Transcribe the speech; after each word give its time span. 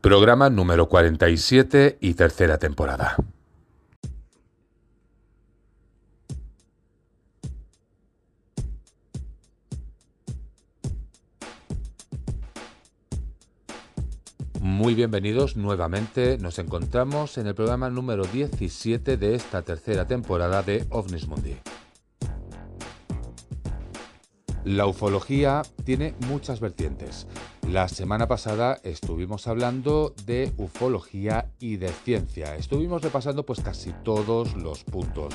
Programa 0.00 0.48
número 0.48 0.88
47 0.88 1.98
y 2.00 2.14
tercera 2.14 2.56
temporada. 2.56 3.16
Muy 14.58 14.94
bienvenidos 14.94 15.58
nuevamente. 15.58 16.38
Nos 16.38 16.58
encontramos 16.58 17.36
en 17.36 17.48
el 17.48 17.54
programa 17.54 17.90
número 17.90 18.24
17 18.24 19.18
de 19.18 19.34
esta 19.34 19.60
tercera 19.60 20.06
temporada 20.06 20.62
de 20.62 20.86
OVNIS 20.88 21.28
Mundi. 21.28 21.58
La 24.70 24.86
ufología 24.86 25.62
tiene 25.84 26.14
muchas 26.28 26.60
vertientes. 26.60 27.26
La 27.68 27.88
semana 27.88 28.28
pasada 28.28 28.78
estuvimos 28.84 29.48
hablando 29.48 30.14
de 30.26 30.52
ufología 30.58 31.50
y 31.58 31.76
de 31.76 31.88
ciencia. 31.88 32.54
Estuvimos 32.54 33.02
repasando 33.02 33.44
pues 33.44 33.62
casi 33.62 33.92
todos 34.04 34.54
los 34.54 34.84
puntos. 34.84 35.34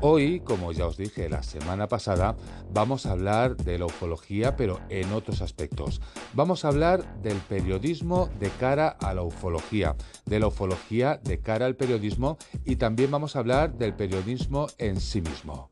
Hoy, 0.00 0.40
como 0.40 0.72
ya 0.72 0.88
os 0.88 0.96
dije 0.96 1.28
la 1.28 1.44
semana 1.44 1.86
pasada, 1.86 2.34
vamos 2.72 3.06
a 3.06 3.12
hablar 3.12 3.56
de 3.56 3.78
la 3.78 3.86
ufología, 3.86 4.56
pero 4.56 4.80
en 4.88 5.12
otros 5.12 5.40
aspectos. 5.40 6.00
Vamos 6.32 6.64
a 6.64 6.68
hablar 6.68 7.22
del 7.22 7.36
periodismo 7.36 8.28
de 8.40 8.50
cara 8.58 8.88
a 8.88 9.14
la 9.14 9.22
ufología, 9.22 9.94
de 10.26 10.40
la 10.40 10.48
ufología 10.48 11.20
de 11.22 11.38
cara 11.38 11.66
al 11.66 11.76
periodismo 11.76 12.38
y 12.64 12.74
también 12.74 13.12
vamos 13.12 13.36
a 13.36 13.38
hablar 13.38 13.78
del 13.78 13.94
periodismo 13.94 14.66
en 14.78 15.00
sí 15.00 15.20
mismo. 15.20 15.70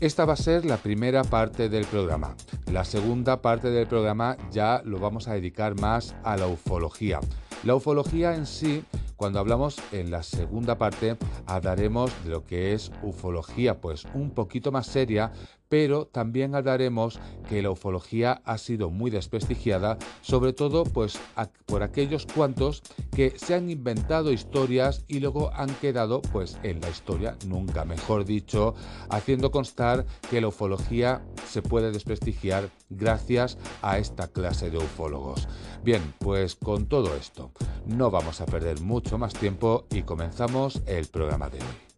Esta 0.00 0.24
va 0.24 0.32
a 0.32 0.36
ser 0.36 0.64
la 0.64 0.78
primera 0.78 1.22
parte 1.24 1.68
del 1.68 1.84
programa. 1.84 2.34
La 2.72 2.86
segunda 2.86 3.42
parte 3.42 3.68
del 3.68 3.86
programa 3.86 4.38
ya 4.50 4.80
lo 4.82 4.98
vamos 4.98 5.28
a 5.28 5.34
dedicar 5.34 5.78
más 5.78 6.16
a 6.24 6.38
la 6.38 6.46
ufología. 6.46 7.20
La 7.64 7.74
ufología 7.74 8.34
en 8.34 8.46
sí, 8.46 8.82
cuando 9.16 9.40
hablamos 9.40 9.76
en 9.92 10.10
la 10.10 10.22
segunda 10.22 10.78
parte, 10.78 11.18
hablaremos 11.44 12.10
de 12.24 12.30
lo 12.30 12.46
que 12.46 12.72
es 12.72 12.90
ufología, 13.02 13.78
pues 13.82 14.06
un 14.14 14.30
poquito 14.30 14.72
más 14.72 14.86
seria, 14.86 15.32
pero 15.70 16.06
también 16.06 16.56
hablaremos 16.56 17.20
que 17.48 17.62
la 17.62 17.70
ufología 17.70 18.42
ha 18.44 18.58
sido 18.58 18.90
muy 18.90 19.10
desprestigiada, 19.10 19.98
sobre 20.20 20.52
todo 20.52 20.82
pues 20.82 21.18
por 21.64 21.84
aquellos 21.84 22.26
cuantos 22.26 22.82
que 23.14 23.32
se 23.38 23.54
han 23.54 23.70
inventado 23.70 24.32
historias 24.32 25.04
y 25.06 25.20
luego 25.20 25.52
han 25.54 25.72
quedado 25.76 26.22
pues 26.22 26.58
en 26.64 26.80
la 26.80 26.90
historia, 26.90 27.36
nunca 27.46 27.84
mejor 27.84 28.24
dicho, 28.24 28.74
haciendo 29.08 29.52
constar 29.52 30.04
que 30.28 30.40
la 30.40 30.48
ufología 30.48 31.24
se 31.48 31.62
puede 31.62 31.92
desprestigiar 31.92 32.68
gracias 32.88 33.56
a 33.80 33.98
esta 33.98 34.26
clase 34.26 34.70
de 34.70 34.78
ufólogos. 34.78 35.48
Bien, 35.84 36.02
pues 36.18 36.56
con 36.56 36.86
todo 36.86 37.14
esto, 37.14 37.52
no 37.86 38.10
vamos 38.10 38.40
a 38.40 38.46
perder 38.46 38.80
mucho 38.80 39.18
más 39.18 39.34
tiempo 39.34 39.86
y 39.90 40.02
comenzamos 40.02 40.82
el 40.86 41.06
programa 41.06 41.48
de 41.48 41.58
hoy. 41.58 41.89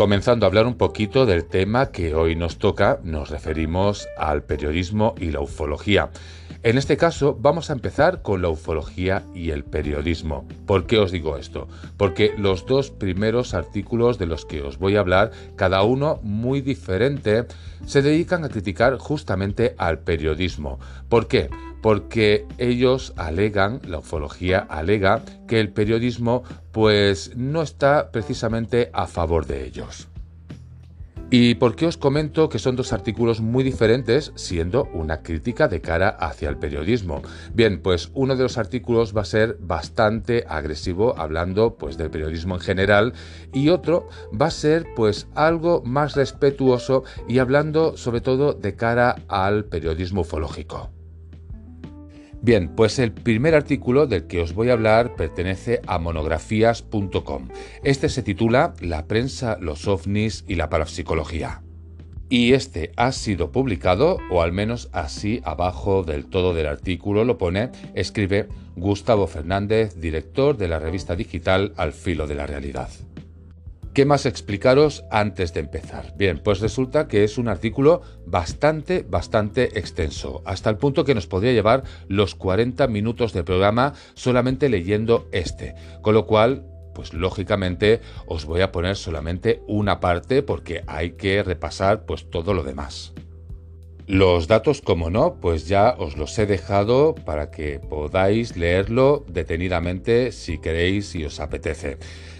Comenzando 0.00 0.46
a 0.46 0.48
hablar 0.48 0.66
un 0.66 0.78
poquito 0.78 1.26
del 1.26 1.44
tema 1.44 1.90
que 1.90 2.14
hoy 2.14 2.34
nos 2.34 2.56
toca, 2.56 3.00
nos 3.04 3.28
referimos 3.28 4.08
al 4.16 4.42
periodismo 4.42 5.14
y 5.18 5.30
la 5.30 5.40
ufología. 5.40 6.08
En 6.62 6.76
este 6.76 6.98
caso 6.98 7.38
vamos 7.40 7.70
a 7.70 7.72
empezar 7.72 8.20
con 8.20 8.42
la 8.42 8.50
ufología 8.50 9.24
y 9.34 9.50
el 9.50 9.64
periodismo. 9.64 10.46
¿Por 10.66 10.86
qué 10.86 10.98
os 10.98 11.10
digo 11.10 11.38
esto? 11.38 11.68
Porque 11.96 12.34
los 12.36 12.66
dos 12.66 12.90
primeros 12.90 13.54
artículos 13.54 14.18
de 14.18 14.26
los 14.26 14.44
que 14.44 14.60
os 14.60 14.78
voy 14.78 14.96
a 14.96 15.00
hablar, 15.00 15.30
cada 15.56 15.82
uno 15.84 16.20
muy 16.22 16.60
diferente, 16.60 17.46
se 17.86 18.02
dedican 18.02 18.44
a 18.44 18.50
criticar 18.50 18.98
justamente 18.98 19.74
al 19.78 20.00
periodismo. 20.00 20.78
¿Por 21.08 21.28
qué? 21.28 21.48
porque 21.80 22.46
ellos 22.58 23.14
alegan, 23.16 23.80
la 23.86 24.00
ufología 24.00 24.58
alega, 24.58 25.22
que 25.48 25.60
el 25.60 25.70
periodismo 25.70 26.42
pues 26.72 27.34
no 27.36 27.62
está 27.62 28.10
precisamente 28.10 28.90
a 28.92 29.06
favor 29.06 29.46
de 29.46 29.64
ellos. 29.64 30.08
¿Y 31.32 31.54
por 31.54 31.76
qué 31.76 31.86
os 31.86 31.96
comento 31.96 32.48
que 32.48 32.58
son 32.58 32.74
dos 32.74 32.92
artículos 32.92 33.40
muy 33.40 33.62
diferentes, 33.62 34.32
siendo 34.34 34.88
una 34.92 35.22
crítica 35.22 35.68
de 35.68 35.80
cara 35.80 36.08
hacia 36.08 36.48
el 36.48 36.56
periodismo? 36.56 37.22
Bien, 37.54 37.80
pues 37.80 38.10
uno 38.14 38.34
de 38.34 38.42
los 38.42 38.58
artículos 38.58 39.16
va 39.16 39.20
a 39.20 39.26
ser 39.26 39.56
bastante 39.60 40.44
agresivo, 40.48 41.16
hablando 41.16 41.76
pues 41.76 41.96
del 41.96 42.10
periodismo 42.10 42.56
en 42.56 42.60
general, 42.60 43.12
y 43.52 43.68
otro 43.68 44.08
va 44.38 44.46
a 44.46 44.50
ser 44.50 44.88
pues 44.96 45.28
algo 45.36 45.82
más 45.84 46.16
respetuoso 46.16 47.04
y 47.28 47.38
hablando 47.38 47.96
sobre 47.96 48.20
todo 48.20 48.52
de 48.52 48.74
cara 48.74 49.14
al 49.28 49.66
periodismo 49.66 50.22
ufológico. 50.22 50.90
Bien, 52.42 52.74
pues 52.74 52.98
el 52.98 53.12
primer 53.12 53.54
artículo 53.54 54.06
del 54.06 54.26
que 54.26 54.40
os 54.40 54.54
voy 54.54 54.70
a 54.70 54.72
hablar 54.72 55.14
pertenece 55.14 55.82
a 55.86 55.98
monografías.com. 55.98 57.48
Este 57.84 58.08
se 58.08 58.22
titula 58.22 58.72
La 58.80 59.06
prensa, 59.06 59.58
los 59.60 59.86
ovnis 59.86 60.44
y 60.48 60.54
la 60.54 60.70
parapsicología. 60.70 61.62
Y 62.30 62.54
este 62.54 62.92
ha 62.96 63.12
sido 63.12 63.52
publicado, 63.52 64.18
o 64.30 64.40
al 64.40 64.52
menos 64.52 64.88
así 64.92 65.42
abajo 65.44 66.02
del 66.02 66.26
todo 66.26 66.54
del 66.54 66.68
artículo 66.68 67.24
lo 67.24 67.36
pone, 67.36 67.70
escribe 67.94 68.48
Gustavo 68.76 69.26
Fernández, 69.26 69.96
director 70.00 70.56
de 70.56 70.68
la 70.68 70.78
revista 70.78 71.16
digital 71.16 71.74
Al 71.76 71.92
Filo 71.92 72.26
de 72.26 72.36
la 72.36 72.46
Realidad. 72.46 72.88
¿Qué 73.92 74.04
más 74.04 74.24
explicaros 74.24 75.04
antes 75.10 75.52
de 75.52 75.60
empezar? 75.60 76.14
Bien, 76.16 76.38
pues 76.38 76.60
resulta 76.60 77.08
que 77.08 77.24
es 77.24 77.38
un 77.38 77.48
artículo 77.48 78.02
bastante, 78.24 79.02
bastante 79.02 79.80
extenso, 79.80 80.42
hasta 80.44 80.70
el 80.70 80.76
punto 80.76 81.04
que 81.04 81.16
nos 81.16 81.26
podría 81.26 81.52
llevar 81.52 81.82
los 82.06 82.36
40 82.36 82.86
minutos 82.86 83.32
de 83.32 83.42
programa 83.42 83.94
solamente 84.14 84.68
leyendo 84.68 85.28
este, 85.32 85.74
con 86.02 86.14
lo 86.14 86.26
cual 86.26 86.66
pues 86.94 87.12
lógicamente 87.14 88.00
os 88.26 88.44
voy 88.44 88.60
a 88.60 88.70
poner 88.70 88.94
solamente 88.94 89.60
una 89.66 89.98
parte 89.98 90.44
porque 90.44 90.84
hay 90.86 91.12
que 91.12 91.42
repasar 91.42 92.06
pues 92.06 92.30
todo 92.30 92.54
lo 92.54 92.62
demás. 92.62 93.12
Los 94.10 94.48
datos, 94.48 94.82
como 94.82 95.08
no, 95.08 95.36
pues 95.36 95.68
ya 95.68 95.94
os 95.96 96.16
los 96.16 96.36
he 96.36 96.44
dejado 96.44 97.14
para 97.14 97.52
que 97.52 97.78
podáis 97.78 98.56
leerlo 98.56 99.24
detenidamente 99.28 100.32
si 100.32 100.58
queréis 100.58 101.14
y 101.14 101.24
os 101.24 101.38
apetece. 101.38 101.96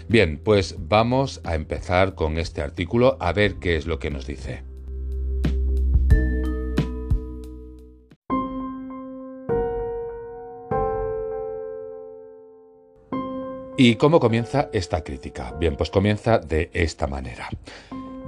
Bien, 0.09 0.37
pues 0.37 0.75
vamos 0.77 1.39
a 1.45 1.55
empezar 1.55 2.13
con 2.13 2.37
este 2.39 2.61
artículo 2.61 3.15
a 3.21 3.31
ver 3.31 3.55
qué 3.55 3.77
es 3.77 3.85
lo 3.85 3.99
que 3.99 4.09
nos 4.09 4.27
dice. 4.27 4.63
¿Y 13.77 13.95
cómo 13.95 14.19
comienza 14.19 14.69
esta 14.73 15.05
crítica? 15.05 15.55
Bien, 15.57 15.77
pues 15.77 15.89
comienza 15.89 16.37
de 16.37 16.69
esta 16.73 17.07
manera. 17.07 17.47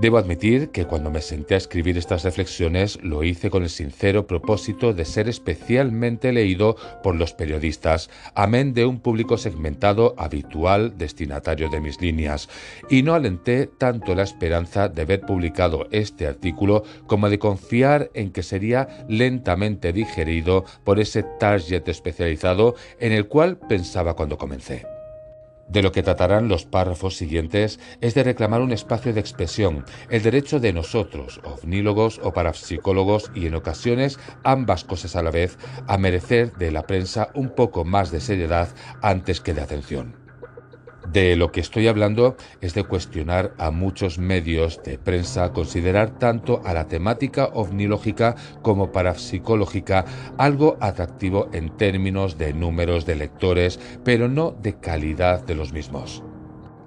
Debo 0.04 0.18
admitir 0.18 0.72
que 0.72 0.84
cuando 0.84 1.10
me 1.10 1.22
senté 1.22 1.54
a 1.54 1.58
escribir 1.58 1.98
estas 1.98 2.26
reflexiones 2.26 3.02
lo 3.02 3.24
hice 3.24 3.50
con 3.50 3.64
el 3.64 3.70
sincero 3.70 4.28
propósito 4.28 4.94
de 4.94 5.06
ser 5.06 5.30
especialmente 5.30 6.34
leído 6.34 6.76
por 7.02 7.16
los 7.16 7.32
periodistas, 7.32 8.10
amén 8.36 8.74
de 8.74 8.86
un 8.86 9.00
público 9.00 9.38
segmentado 9.38 10.14
habitual 10.18 10.98
destinatario 10.98 11.70
de 11.70 11.80
mis 11.80 12.02
líneas, 12.02 12.50
y 12.90 13.02
no 13.02 13.14
alenté 13.14 13.68
tanto 13.68 14.14
la 14.14 14.24
esperanza 14.24 14.90
de 14.90 15.06
ver 15.06 15.22
publicado 15.22 15.88
este 15.90 16.28
artículo 16.28 16.84
como 17.08 17.30
de 17.30 17.40
confiar 17.40 18.12
en 18.14 18.34
que 18.34 18.44
sería 18.44 19.06
lentamente 19.08 19.94
digerido 19.94 20.66
por 20.84 21.00
ese 21.00 21.24
target 21.40 21.88
especializado 21.88 22.76
en 23.00 23.14
el 23.14 23.30
cual 23.30 23.58
pensaba 23.58 24.18
cuando 24.18 24.38
comencé. 24.38 24.93
De 25.68 25.82
lo 25.82 25.92
que 25.92 26.04
tratarán 26.04 26.50
los 26.50 26.66
párrafos 26.66 27.16
siguientes 27.16 27.80
es 28.02 28.14
de 28.14 28.24
reclamar 28.24 28.62
un 28.62 28.72
espacio 28.72 29.14
de 29.14 29.20
expresión, 29.20 29.86
el 30.10 30.22
derecho 30.22 30.60
de 30.60 30.74
nosotros, 30.74 31.40
ovnílogos 31.44 32.20
o 32.24 32.34
parapsicólogos, 32.34 33.32
y 33.34 33.48
en 33.48 33.56
ocasiones 33.56 34.20
ambas 34.44 34.84
cosas 34.84 35.16
a 35.16 35.24
la 35.24 35.32
vez, 35.32 35.58
a 35.88 35.98
merecer 35.98 36.54
de 36.54 36.72
la 36.72 36.84
prensa 36.84 37.30
un 37.34 37.50
poco 37.50 37.86
más 37.86 38.12
de 38.12 38.20
seriedad 38.20 38.70
antes 39.02 39.42
que 39.42 39.54
de 39.54 39.62
atención. 39.62 40.23
De 41.14 41.36
lo 41.36 41.52
que 41.52 41.60
estoy 41.60 41.88
hablando 41.88 42.36
es 42.60 42.74
de 42.74 42.86
cuestionar 42.86 43.54
a 43.60 43.70
muchos 43.70 44.18
medios 44.18 44.82
de 44.84 44.98
prensa, 44.98 45.54
considerar 45.54 46.18
tanto 46.18 46.62
a 46.66 46.74
la 46.74 46.88
temática 46.88 47.52
ovnilógica 47.54 48.36
como 48.64 48.92
parapsicológica 48.92 50.06
algo 50.40 50.76
atractivo 50.80 51.50
en 51.54 51.78
términos 51.78 52.40
de 52.40 52.56
números 52.56 53.06
de 53.06 53.16
lectores, 53.16 53.80
pero 54.04 54.28
no 54.28 54.56
de 54.60 54.80
calidad 54.80 55.46
de 55.46 55.54
los 55.54 55.72
mismos 55.72 56.24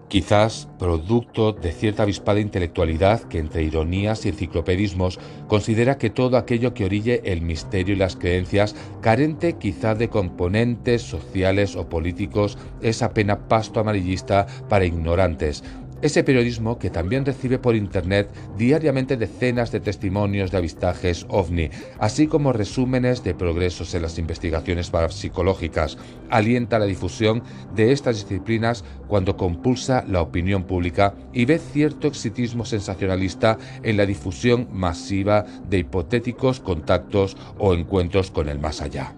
quizás 0.09 0.69
producto 0.79 1.53
de 1.53 1.73
cierta 1.73 2.05
avispada 2.05 2.41
intelectualidad 2.41 3.23
que 3.23 3.39
entre 3.39 3.63
ironías 3.63 4.25
y 4.25 4.31
enciclopedismos 4.31 5.19
considera 5.49 5.99
que 5.99 6.11
todo 6.11 6.37
aquello 6.37 6.75
que 6.75 6.85
orille 6.85 7.23
el 7.25 7.43
misterio 7.43 7.95
y 7.95 7.99
las 7.99 8.17
creencias, 8.17 8.75
carente 9.01 9.55
quizá 9.55 9.95
de 9.95 10.09
componentes 10.09 11.03
sociales 11.03 11.77
o 11.77 11.89
políticos, 11.89 12.59
es 12.83 13.03
apenas 13.03 13.39
pasto 13.49 13.81
amarillista 13.81 14.47
para 14.69 14.85
ignorantes, 14.85 15.65
ese 16.03 16.25
periodismo 16.25 16.79
que 16.79 16.91
también 16.91 17.25
recibe 17.25 17.59
por 17.59 17.75
Internet 17.75 18.29
diariamente 18.57 19.17
decenas 19.17 19.73
de 19.73 19.81
testimonios 19.81 20.51
de 20.51 20.59
avistajes 20.59 21.27
ovni, 21.29 21.71
así 21.99 22.27
como 22.27 22.53
resúmenes 22.53 23.25
de 23.25 23.35
progresos 23.35 23.95
en 23.95 24.03
las 24.03 24.19
investigaciones 24.19 24.91
parapsicológicas, 24.91 25.97
alienta 26.31 26.79
la 26.79 26.85
difusión 26.85 27.43
de 27.75 27.93
estas 27.93 28.17
disciplinas 28.17 28.85
cuando 29.09 29.37
compulsa 29.37 30.05
la 30.07 30.21
opinión 30.21 30.65
pública 30.65 31.15
y 31.33 31.45
ve 31.45 31.59
cierto 31.59 32.09
exitismo 32.09 32.65
sensacionalista 32.65 33.59
en 33.83 33.97
la 33.97 34.07
difusión 34.07 34.69
masiva 34.73 35.47
de 35.69 35.79
hipotéticos 35.79 36.61
contactos 36.61 37.37
o 37.59 37.75
encuentros 37.75 38.31
con 38.31 38.49
el 38.49 38.59
más 38.59 38.83
allá. 38.83 39.15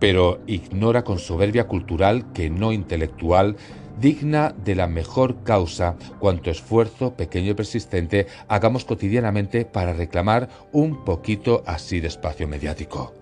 Pero 0.00 0.40
ignora 0.46 1.04
con 1.04 1.18
soberbia 1.18 1.66
cultural 1.66 2.32
que 2.32 2.48
no 2.48 2.72
intelectual 2.72 3.56
digna 4.00 4.54
de 4.64 4.74
la 4.74 4.86
mejor 4.86 5.42
causa 5.44 5.96
cuanto 6.18 6.50
esfuerzo 6.50 7.14
pequeño 7.14 7.52
y 7.52 7.54
persistente 7.54 8.26
hagamos 8.48 8.84
cotidianamente 8.84 9.64
para 9.64 9.92
reclamar 9.92 10.48
un 10.72 11.04
poquito 11.04 11.62
así 11.66 12.00
de 12.00 12.08
espacio 12.08 12.48
mediático. 12.48 13.14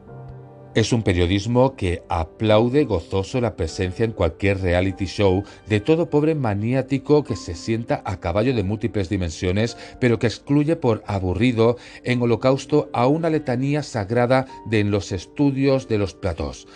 Es 0.74 0.92
un 0.92 1.02
periodismo 1.02 1.74
que 1.74 2.04
aplaude 2.08 2.84
gozoso 2.84 3.40
la 3.40 3.56
presencia 3.56 4.04
en 4.04 4.12
cualquier 4.12 4.60
reality 4.60 5.06
show 5.06 5.42
de 5.66 5.80
todo 5.80 6.08
pobre 6.08 6.36
maniático 6.36 7.24
que 7.24 7.34
se 7.34 7.54
sienta 7.54 8.02
a 8.04 8.20
caballo 8.20 8.54
de 8.54 8.62
múltiples 8.62 9.08
dimensiones, 9.08 9.76
pero 9.98 10.18
que 10.20 10.28
excluye 10.28 10.76
por 10.76 11.02
aburrido 11.06 11.78
en 12.04 12.22
holocausto 12.22 12.90
a 12.92 13.08
una 13.08 13.30
letanía 13.30 13.82
sagrada 13.82 14.46
de 14.66 14.84
los 14.84 15.10
estudios 15.10 15.88
de 15.88 15.98
los 15.98 16.14
platos. 16.14 16.68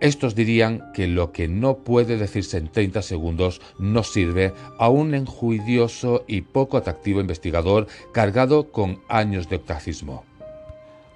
Estos 0.00 0.34
dirían 0.34 0.92
que 0.94 1.06
lo 1.06 1.30
que 1.30 1.46
no 1.46 1.78
puede 1.78 2.16
decirse 2.16 2.56
en 2.56 2.68
30 2.68 3.02
segundos 3.02 3.60
no 3.78 4.02
sirve 4.02 4.54
a 4.78 4.88
un 4.88 5.14
enjuidioso 5.14 6.24
y 6.26 6.40
poco 6.40 6.78
atractivo 6.78 7.20
investigador 7.20 7.86
cargado 8.12 8.72
con 8.72 9.00
años 9.08 9.50
de 9.50 9.56
octacismo. 9.56 10.24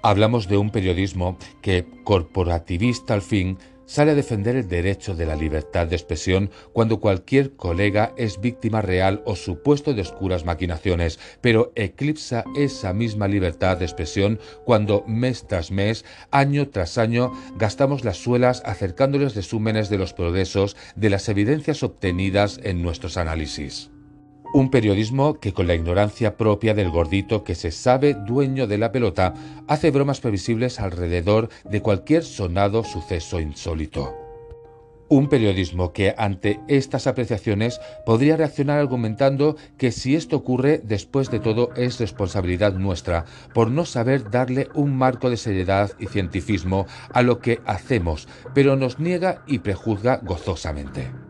Hablamos 0.03 0.47
de 0.47 0.57
un 0.57 0.69
periodismo 0.69 1.35
que, 1.63 1.87
corporativista 2.03 3.15
al 3.15 3.23
fin, 3.23 3.57
sale 3.85 4.11
a 4.11 4.15
defender 4.15 4.55
el 4.55 4.67
derecho 4.67 5.15
de 5.15 5.25
la 5.25 5.35
libertad 5.35 5.87
de 5.87 5.95
expresión 5.95 6.49
cuando 6.73 6.99
cualquier 6.99 7.55
colega 7.55 8.13
es 8.17 8.41
víctima 8.41 8.81
real 8.81 9.21
o 9.25 9.35
supuesto 9.35 9.93
de 9.93 10.01
oscuras 10.01 10.45
maquinaciones, 10.45 11.19
pero 11.41 11.71
eclipsa 11.75 12.43
esa 12.55 12.93
misma 12.93 13.27
libertad 13.27 13.77
de 13.77 13.85
expresión 13.85 14.39
cuando 14.65 15.03
mes 15.07 15.47
tras 15.47 15.71
mes, 15.71 16.05
año 16.31 16.69
tras 16.69 16.97
año, 16.97 17.31
gastamos 17.57 18.03
las 18.03 18.17
suelas 18.17 18.61
acercándoles 18.65 19.35
resúmenes 19.35 19.89
de 19.89 19.97
los 19.97 20.13
progresos, 20.13 20.75
de 20.95 21.09
las 21.09 21.29
evidencias 21.29 21.83
obtenidas 21.83 22.59
en 22.63 22.81
nuestros 22.81 23.17
análisis. 23.17 23.94
Un 24.55 24.69
periodismo 24.69 25.41
que 25.41 25.51
con 25.51 25.67
la 25.67 25.75
ignorancia 25.75 26.37
propia 26.37 26.73
del 26.73 26.89
gordito 26.89 27.43
que 27.43 27.55
se 27.55 27.71
sabe 27.71 28.13
dueño 28.13 28.67
de 28.67 28.77
la 28.77 28.93
pelota 28.93 29.33
hace 29.67 29.91
bromas 29.91 30.21
previsibles 30.21 30.79
alrededor 30.79 31.49
de 31.65 31.81
cualquier 31.81 32.23
sonado 32.23 32.85
suceso 32.85 33.41
insólito. 33.41 34.15
Un 35.09 35.27
periodismo 35.27 35.91
que 35.91 36.15
ante 36.17 36.61
estas 36.69 37.05
apreciaciones 37.05 37.81
podría 38.05 38.37
reaccionar 38.37 38.79
argumentando 38.79 39.57
que 39.77 39.91
si 39.91 40.15
esto 40.15 40.37
ocurre 40.37 40.79
después 40.81 41.29
de 41.29 41.41
todo 41.41 41.71
es 41.75 41.99
responsabilidad 41.99 42.75
nuestra 42.75 43.25
por 43.53 43.69
no 43.69 43.83
saber 43.83 44.31
darle 44.31 44.69
un 44.73 44.95
marco 44.95 45.29
de 45.29 45.35
seriedad 45.35 45.91
y 45.99 46.05
cientificismo 46.05 46.85
a 47.11 47.23
lo 47.23 47.39
que 47.39 47.59
hacemos, 47.65 48.29
pero 48.53 48.77
nos 48.77 48.99
niega 48.99 49.43
y 49.47 49.59
prejuzga 49.59 50.21
gozosamente. 50.23 51.24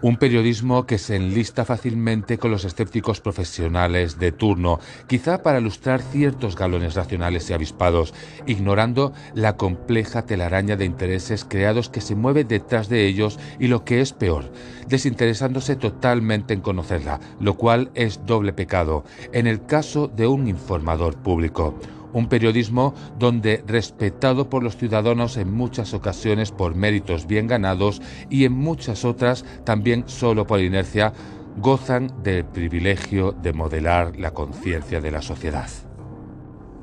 Un 0.00 0.16
periodismo 0.16 0.86
que 0.86 0.96
se 0.96 1.16
enlista 1.16 1.64
fácilmente 1.64 2.38
con 2.38 2.52
los 2.52 2.64
escépticos 2.64 3.20
profesionales 3.20 4.20
de 4.20 4.30
turno, 4.30 4.78
quizá 5.08 5.42
para 5.42 5.58
ilustrar 5.58 6.02
ciertos 6.02 6.54
galones 6.54 6.94
racionales 6.94 7.50
y 7.50 7.52
avispados, 7.52 8.14
ignorando 8.46 9.12
la 9.34 9.56
compleja 9.56 10.22
telaraña 10.22 10.76
de 10.76 10.84
intereses 10.84 11.44
creados 11.44 11.88
que 11.88 12.00
se 12.00 12.14
mueve 12.14 12.44
detrás 12.44 12.88
de 12.88 13.06
ellos 13.08 13.40
y 13.58 13.66
lo 13.66 13.84
que 13.84 14.00
es 14.00 14.12
peor, 14.12 14.52
desinteresándose 14.86 15.74
totalmente 15.74 16.54
en 16.54 16.60
conocerla, 16.60 17.18
lo 17.40 17.54
cual 17.54 17.90
es 17.94 18.24
doble 18.24 18.52
pecado, 18.52 19.02
en 19.32 19.48
el 19.48 19.66
caso 19.66 20.06
de 20.06 20.28
un 20.28 20.46
informador 20.46 21.16
público 21.16 21.74
un 22.12 22.28
periodismo 22.28 22.94
donde, 23.18 23.62
respetado 23.66 24.48
por 24.48 24.62
los 24.62 24.76
ciudadanos 24.76 25.36
en 25.36 25.52
muchas 25.52 25.94
ocasiones 25.94 26.50
por 26.50 26.74
méritos 26.74 27.26
bien 27.26 27.46
ganados 27.46 28.00
y 28.30 28.44
en 28.44 28.52
muchas 28.52 29.04
otras 29.04 29.44
también 29.64 30.04
solo 30.06 30.46
por 30.46 30.60
inercia, 30.60 31.12
gozan 31.58 32.10
del 32.22 32.44
privilegio 32.44 33.32
de 33.32 33.52
modelar 33.52 34.16
la 34.16 34.32
conciencia 34.32 35.00
de 35.00 35.10
la 35.10 35.22
sociedad. 35.22 35.68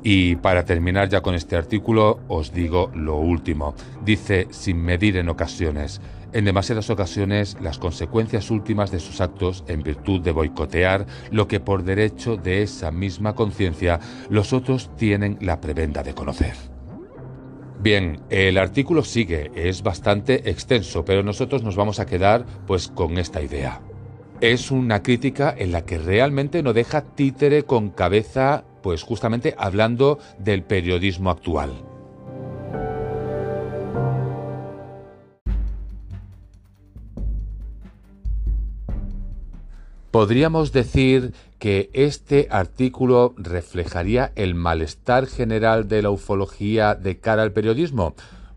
Y 0.08 0.36
para 0.36 0.66
terminar 0.66 1.10
ya 1.10 1.22
con 1.22 1.34
este 1.34 1.56
artículo, 1.56 2.20
os 2.28 2.54
digo 2.54 2.92
lo 2.94 3.16
último. 3.16 3.74
Dice, 4.04 4.48
sin 4.52 4.78
medir 4.78 5.18
en 5.18 5.30
ocasiones, 5.30 6.00
en 6.34 6.46
demasiadas 6.46 6.90
ocasiones 6.90 7.58
las 7.62 7.78
consecuencias 7.78 8.52
últimas 8.52 8.92
de 8.92 9.00
sus 9.00 9.22
actos 9.22 9.64
en 9.68 9.84
virtud 9.84 10.22
de 10.22 10.32
boicotear 10.32 11.06
lo 11.32 11.48
que 11.48 11.60
por 11.60 11.84
derecho 11.84 12.38
de 12.38 12.64
esa 12.64 12.92
misma 12.92 13.36
conciencia 13.36 14.00
los 14.30 14.54
otros 14.54 14.90
tienen 14.96 15.38
la 15.42 15.62
prebenda 15.62 16.04
de 16.04 16.14
conocer. 16.14 16.56
Bien, 17.82 18.22
el 18.30 18.58
artículo 18.58 19.04
sigue, 19.04 19.52
es 19.54 19.84
bastante 19.84 20.50
extenso, 20.50 21.06
pero 21.06 21.24
nosotros 21.24 21.62
nos 21.62 21.76
vamos 21.76 22.00
a 22.00 22.06
quedar 22.06 22.46
pues 22.66 22.88
con 22.88 23.18
esta 23.18 23.42
idea. 23.42 23.82
Es 24.42 24.72
una 24.72 25.04
crítica 25.04 25.54
en 25.58 25.72
la 25.72 25.86
que 25.86 25.98
realmente 25.98 26.64
no 26.64 26.74
deja 26.74 27.02
títere 27.02 27.64
con 27.64 27.90
cabeza, 27.90 28.66
pues 28.82 29.04
justamente 29.04 29.56
hablando 29.58 30.20
del 30.40 30.64
periodismo 30.64 31.30
actual. 31.30 31.95
Podríamos 40.16 40.72
decir 40.72 41.34
que 41.60 41.90
este 41.92 42.48
artículo 42.50 43.34
reflejaría 43.36 44.32
el 44.36 44.56
malestar 44.56 45.28
general 45.28 45.90
de 45.90 46.02
la 46.02 46.10
ufología 46.10 46.96
de 46.96 47.18
cara 47.18 47.44
al 47.44 47.52
periodismo. 47.52 48.16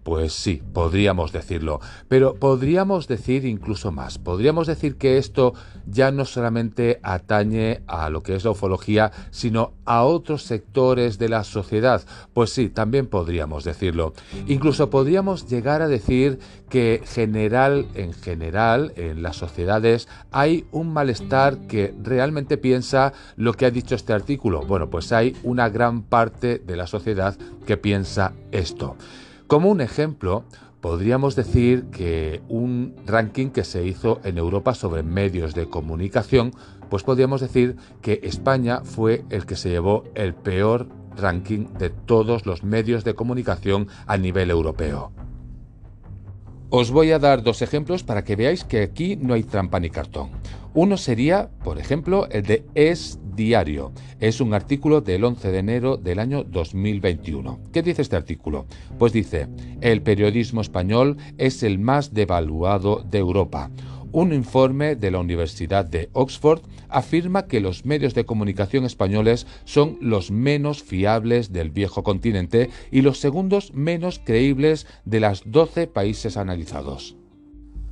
Pues 0.08 0.32
sí, 0.32 0.62
podríamos 0.72 1.32
decirlo, 1.32 1.80
pero 2.08 2.36
podríamos 2.36 3.08
decir 3.08 3.44
incluso 3.44 3.92
más. 3.92 4.16
Podríamos 4.16 4.66
decir 4.66 4.96
que 4.96 5.18
esto 5.18 5.52
ya 5.84 6.10
no 6.10 6.24
solamente 6.24 6.98
atañe 7.02 7.82
a 7.86 8.08
lo 8.08 8.22
que 8.22 8.34
es 8.34 8.42
la 8.42 8.52
ufología, 8.52 9.12
sino 9.30 9.74
a 9.84 10.04
otros 10.04 10.44
sectores 10.44 11.18
de 11.18 11.28
la 11.28 11.44
sociedad. 11.44 12.00
Pues 12.32 12.48
sí, 12.48 12.70
también 12.70 13.06
podríamos 13.06 13.64
decirlo. 13.64 14.14
Incluso 14.46 14.88
podríamos 14.88 15.46
llegar 15.46 15.82
a 15.82 15.88
decir 15.88 16.38
que 16.70 17.02
general 17.04 17.86
en 17.92 18.14
general 18.14 18.94
en 18.96 19.22
las 19.22 19.36
sociedades 19.36 20.08
hay 20.30 20.64
un 20.72 20.90
malestar 20.90 21.58
que 21.66 21.94
realmente 22.02 22.56
piensa 22.56 23.12
lo 23.36 23.52
que 23.52 23.66
ha 23.66 23.70
dicho 23.70 23.94
este 23.94 24.14
artículo. 24.14 24.62
Bueno, 24.62 24.88
pues 24.88 25.12
hay 25.12 25.36
una 25.42 25.68
gran 25.68 26.00
parte 26.00 26.58
de 26.60 26.76
la 26.76 26.86
sociedad 26.86 27.36
que 27.66 27.76
piensa 27.76 28.32
esto. 28.52 28.96
Como 29.48 29.70
un 29.70 29.80
ejemplo, 29.80 30.44
podríamos 30.82 31.34
decir 31.34 31.86
que 31.86 32.42
un 32.50 32.94
ranking 33.06 33.48
que 33.48 33.64
se 33.64 33.82
hizo 33.86 34.20
en 34.22 34.36
Europa 34.36 34.74
sobre 34.74 35.02
medios 35.02 35.54
de 35.54 35.70
comunicación, 35.70 36.52
pues 36.90 37.02
podríamos 37.02 37.40
decir 37.40 37.76
que 38.02 38.20
España 38.24 38.82
fue 38.84 39.24
el 39.30 39.46
que 39.46 39.56
se 39.56 39.70
llevó 39.70 40.04
el 40.14 40.34
peor 40.34 40.90
ranking 41.16 41.66
de 41.78 41.88
todos 41.88 42.44
los 42.44 42.62
medios 42.62 43.04
de 43.04 43.14
comunicación 43.14 43.88
a 44.06 44.18
nivel 44.18 44.50
europeo. 44.50 45.12
Os 46.68 46.90
voy 46.90 47.12
a 47.12 47.18
dar 47.18 47.42
dos 47.42 47.62
ejemplos 47.62 48.02
para 48.02 48.24
que 48.24 48.36
veáis 48.36 48.64
que 48.64 48.82
aquí 48.82 49.16
no 49.16 49.32
hay 49.32 49.44
trampa 49.44 49.80
ni 49.80 49.88
cartón. 49.88 50.28
Uno 50.74 50.98
sería, 50.98 51.48
por 51.64 51.78
ejemplo, 51.78 52.28
el 52.30 52.42
de 52.42 52.66
Es 52.74 53.18
Diario. 53.38 53.92
Es 54.18 54.40
un 54.40 54.52
artículo 54.52 55.00
del 55.00 55.22
11 55.22 55.52
de 55.52 55.58
enero 55.58 55.96
del 55.96 56.18
año 56.18 56.42
2021. 56.42 57.60
¿Qué 57.72 57.82
dice 57.82 58.02
este 58.02 58.16
artículo? 58.16 58.66
Pues 58.98 59.12
dice, 59.12 59.46
el 59.80 60.02
periodismo 60.02 60.60
español 60.60 61.16
es 61.38 61.62
el 61.62 61.78
más 61.78 62.12
devaluado 62.12 63.04
de 63.08 63.18
Europa. 63.18 63.70
Un 64.10 64.32
informe 64.32 64.96
de 64.96 65.12
la 65.12 65.20
Universidad 65.20 65.84
de 65.84 66.08
Oxford 66.14 66.62
afirma 66.88 67.46
que 67.46 67.60
los 67.60 67.84
medios 67.84 68.14
de 68.14 68.24
comunicación 68.24 68.84
españoles 68.84 69.46
son 69.64 69.98
los 70.00 70.32
menos 70.32 70.82
fiables 70.82 71.52
del 71.52 71.70
viejo 71.70 72.02
continente 72.02 72.70
y 72.90 73.02
los 73.02 73.18
segundos 73.20 73.72
menos 73.72 74.20
creíbles 74.24 74.86
de 75.04 75.20
las 75.20 75.42
12 75.44 75.86
países 75.86 76.36
analizados. 76.36 77.17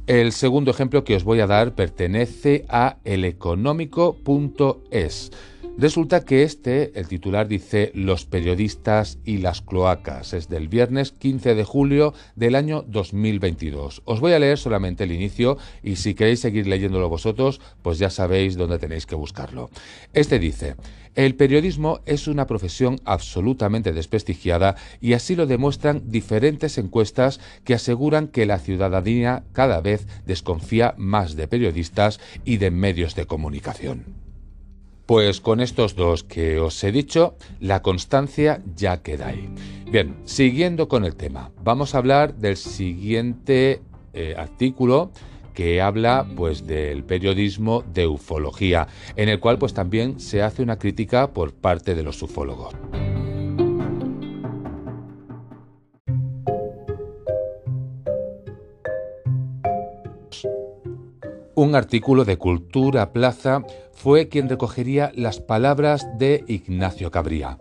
El 0.07 0.31
segundo 0.31 0.71
ejemplo 0.71 1.03
que 1.03 1.17
os 1.17 1.25
voy 1.25 1.41
a 1.41 1.49
dar 1.49 1.75
pertenece 1.75 2.65
a 2.69 2.99
eleconómico.es 3.05 5.33
Resulta 5.79 6.25
que 6.25 6.43
este, 6.43 6.99
el 6.99 7.07
titular 7.07 7.49
dice 7.49 7.93
Los 7.95 8.25
periodistas 8.25 9.19
y 9.27 9.39
las 9.39 9.61
cloacas. 9.61 10.33
Es 10.33 10.49
del 10.49 10.69
viernes 10.69 11.13
15 11.13 11.55
de 11.55 11.65
julio 11.65 12.15
del 12.35 12.55
año 12.55 12.83
2022. 12.89 14.01
Os 14.07 14.21
voy 14.21 14.33
a 14.33 14.39
leer 14.39 14.57
solamente 14.57 15.05
el 15.05 15.13
inicio 15.13 15.59
y 15.83 15.97
si 15.97 16.15
queréis 16.15 16.41
seguir 16.41 16.67
leyéndolo 16.67 17.11
vosotros, 17.11 17.61
pues 17.83 17.99
ya 17.99 18.09
sabéis 18.09 18.57
dónde 18.57 18.79
tenéis 18.79 19.05
que 19.05 19.17
buscarlo. 19.17 19.69
Este 20.15 20.39
dice, 20.39 20.77
el 21.15 21.35
periodismo 21.35 22.01
es 22.07 22.27
una 22.27 22.47
profesión 22.47 22.99
absolutamente 23.05 23.93
desprestigiada 23.93 24.77
y 25.03 25.13
así 25.13 25.37
lo 25.37 25.45
demuestran 25.47 26.11
diferentes 26.11 26.79
encuestas 26.79 27.39
que 27.65 27.75
aseguran 27.75 28.29
que 28.29 28.47
la 28.47 28.61
ciudadanía 28.61 29.45
cada 29.53 29.83
vez 29.83 30.07
desconfía 30.25 30.95
más 30.97 31.37
de 31.37 31.49
periodistas 31.49 32.19
y 32.47 32.57
de 32.57 32.71
medios 32.71 33.15
de 33.15 33.27
comunicación. 33.27 34.26
Pues 35.07 35.41
con 35.41 35.61
estos 35.61 35.95
dos 35.95 36.25
que 36.25 36.59
os 36.59 36.83
he 36.83 36.91
dicho, 36.91 37.37
la 37.61 37.81
constancia 37.81 38.61
ya 38.75 39.03
queda 39.03 39.29
ahí. 39.29 39.49
Bien, 39.89 40.17
siguiendo 40.25 40.89
con 40.89 41.05
el 41.05 41.15
tema, 41.15 41.53
vamos 41.63 41.95
a 41.95 41.99
hablar 41.99 42.35
del 42.35 42.57
siguiente 42.57 43.81
eh, 44.13 44.35
artículo 44.37 45.13
que 45.55 45.81
habla 45.81 46.27
pues 46.37 46.67
del 46.67 47.05
periodismo 47.05 47.85
de 47.95 48.09
ufología, 48.09 48.89
en 49.15 49.29
el 49.29 49.39
cual 49.39 49.59
pues 49.59 49.73
también 49.73 50.19
se 50.19 50.43
hace 50.43 50.63
una 50.63 50.77
crítica 50.77 51.33
por 51.33 51.55
parte 51.55 51.95
de 51.95 52.03
los 52.03 52.21
ufólogos. 52.23 52.75
Un 61.55 61.75
artículo 61.75 62.25
de 62.27 62.37
Cultura 62.37 63.13
Plaza 63.13 63.63
fue 63.97 64.29
quien 64.29 64.49
recogería 64.49 65.11
las 65.15 65.41
palabras 65.41 66.07
de 66.19 66.45
Ignacio 66.47 67.11
Cabría. 67.11 67.59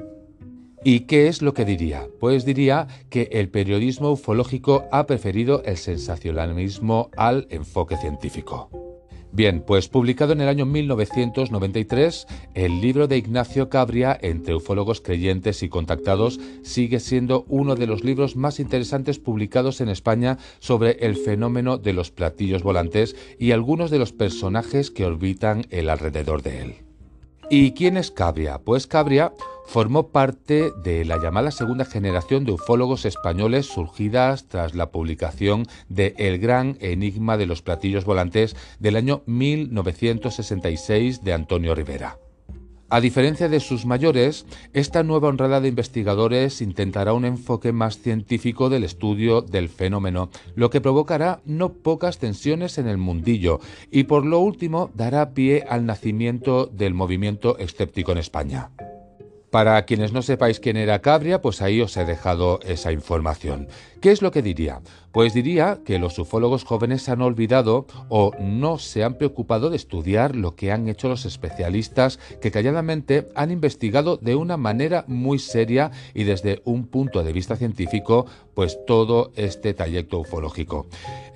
¿Y 0.83 1.01
qué 1.01 1.27
es 1.27 1.41
lo 1.41 1.55
que 1.55 1.65
diría? 1.65 2.07
Pues 2.19 2.45
diría 2.45 2.87
que 3.09 3.29
el 3.31 3.49
periodismo 3.49 4.11
ufológico 4.11 4.85
ha 4.91 5.07
preferido 5.07 5.63
el 5.63 5.77
sensacionalismo 5.77 7.09
al 7.17 7.47
enfoque 7.49 7.97
científico. 7.97 8.84
Bien, 9.35 9.59
pues 9.59 9.89
publicado 9.89 10.31
en 10.31 10.39
el 10.39 10.47
año 10.47 10.65
1993, 10.65 12.25
el 12.53 12.79
libro 12.79 13.09
de 13.09 13.17
Ignacio 13.17 13.67
Cabria, 13.67 14.17
Entre 14.21 14.55
ufólogos 14.55 15.01
creyentes 15.01 15.61
y 15.61 15.67
contactados, 15.67 16.39
sigue 16.63 17.01
siendo 17.01 17.43
uno 17.49 17.75
de 17.75 17.85
los 17.85 18.05
libros 18.05 18.37
más 18.37 18.61
interesantes 18.61 19.19
publicados 19.19 19.81
en 19.81 19.89
España 19.89 20.37
sobre 20.59 20.91
el 21.05 21.17
fenómeno 21.17 21.77
de 21.77 21.91
los 21.91 22.11
platillos 22.11 22.63
volantes 22.63 23.17
y 23.37 23.51
algunos 23.51 23.91
de 23.91 23.99
los 23.99 24.13
personajes 24.13 24.89
que 24.89 25.03
orbitan 25.03 25.65
el 25.69 25.89
alrededor 25.89 26.41
de 26.41 26.61
él. 26.61 26.75
¿Y 27.49 27.71
quién 27.71 27.97
es 27.97 28.11
Cabria? 28.11 28.59
Pues 28.59 28.87
Cabria 28.87 29.33
formó 29.65 30.09
parte 30.09 30.71
de 30.83 31.05
la 31.05 31.17
llamada 31.17 31.51
segunda 31.51 31.85
generación 31.85 32.45
de 32.45 32.53
ufólogos 32.53 33.05
españoles 33.05 33.65
surgidas 33.65 34.47
tras 34.47 34.75
la 34.75 34.91
publicación 34.91 35.65
de 35.89 36.13
El 36.17 36.39
gran 36.39 36.77
enigma 36.79 37.37
de 37.37 37.45
los 37.45 37.61
platillos 37.61 38.05
volantes 38.05 38.55
del 38.79 38.95
año 38.95 39.23
1966 39.25 41.23
de 41.23 41.33
Antonio 41.33 41.75
Rivera. 41.75 42.17
A 42.87 43.01
diferencia 43.01 43.49
de 43.49 43.59
sus 43.59 43.87
mayores, 43.87 44.45
esta 44.73 45.01
nueva 45.01 45.27
honrada 45.27 45.59
de 45.59 45.69
investigadores 45.69 46.61
intentará 46.61 47.13
un 47.13 47.25
enfoque 47.25 47.71
más 47.71 47.97
científico 47.97 48.69
del 48.69 48.83
estudio 48.83 49.41
del 49.41 49.69
fenómeno, 49.69 50.29
lo 50.53 50.69
que 50.69 50.81
provocará 50.81 51.41
no 51.45 51.73
pocas 51.73 52.19
tensiones 52.19 52.77
en 52.77 52.87
el 52.87 52.97
mundillo 52.97 53.59
y 53.89 54.03
por 54.03 54.23
lo 54.23 54.39
último 54.39 54.91
dará 54.93 55.33
pie 55.33 55.65
al 55.67 55.87
nacimiento 55.87 56.67
del 56.67 56.93
movimiento 56.93 57.57
escéptico 57.57 58.11
en 58.11 58.19
España. 58.19 58.69
Para 59.55 59.85
quienes 59.85 60.11
no 60.11 60.21
sepáis 60.21 60.59
quién 60.59 60.75
era 60.75 60.99
Cabria, 60.99 61.41
pues 61.41 61.61
ahí 61.61 61.79
os 61.79 61.95
he 61.95 62.03
dejado 62.03 62.59
esa 62.65 62.91
información. 62.91 63.69
¿Qué 64.01 64.11
es 64.11 64.21
lo 64.21 64.29
que 64.29 64.41
diría? 64.41 64.81
Pues 65.15 65.33
diría 65.33 65.79
que 65.85 65.97
los 65.97 66.19
ufólogos 66.19 66.65
jóvenes 66.65 67.07
han 67.07 67.21
olvidado 67.21 67.85
o 68.09 68.33
no 68.37 68.77
se 68.77 69.01
han 69.05 69.13
preocupado 69.13 69.69
de 69.69 69.77
estudiar 69.77 70.35
lo 70.35 70.57
que 70.57 70.73
han 70.73 70.89
hecho 70.89 71.07
los 71.07 71.23
especialistas 71.23 72.19
que 72.41 72.51
calladamente 72.51 73.29
han 73.33 73.49
investigado 73.49 74.17
de 74.17 74.35
una 74.35 74.57
manera 74.57 75.05
muy 75.07 75.39
seria 75.39 75.91
y 76.13 76.25
desde 76.25 76.61
un 76.65 76.87
punto 76.87 77.23
de 77.23 77.31
vista 77.31 77.55
científico 77.55 78.25
pues 78.53 78.77
todo 78.85 79.31
este 79.37 79.73
trayecto 79.73 80.19
ufológico. 80.19 80.85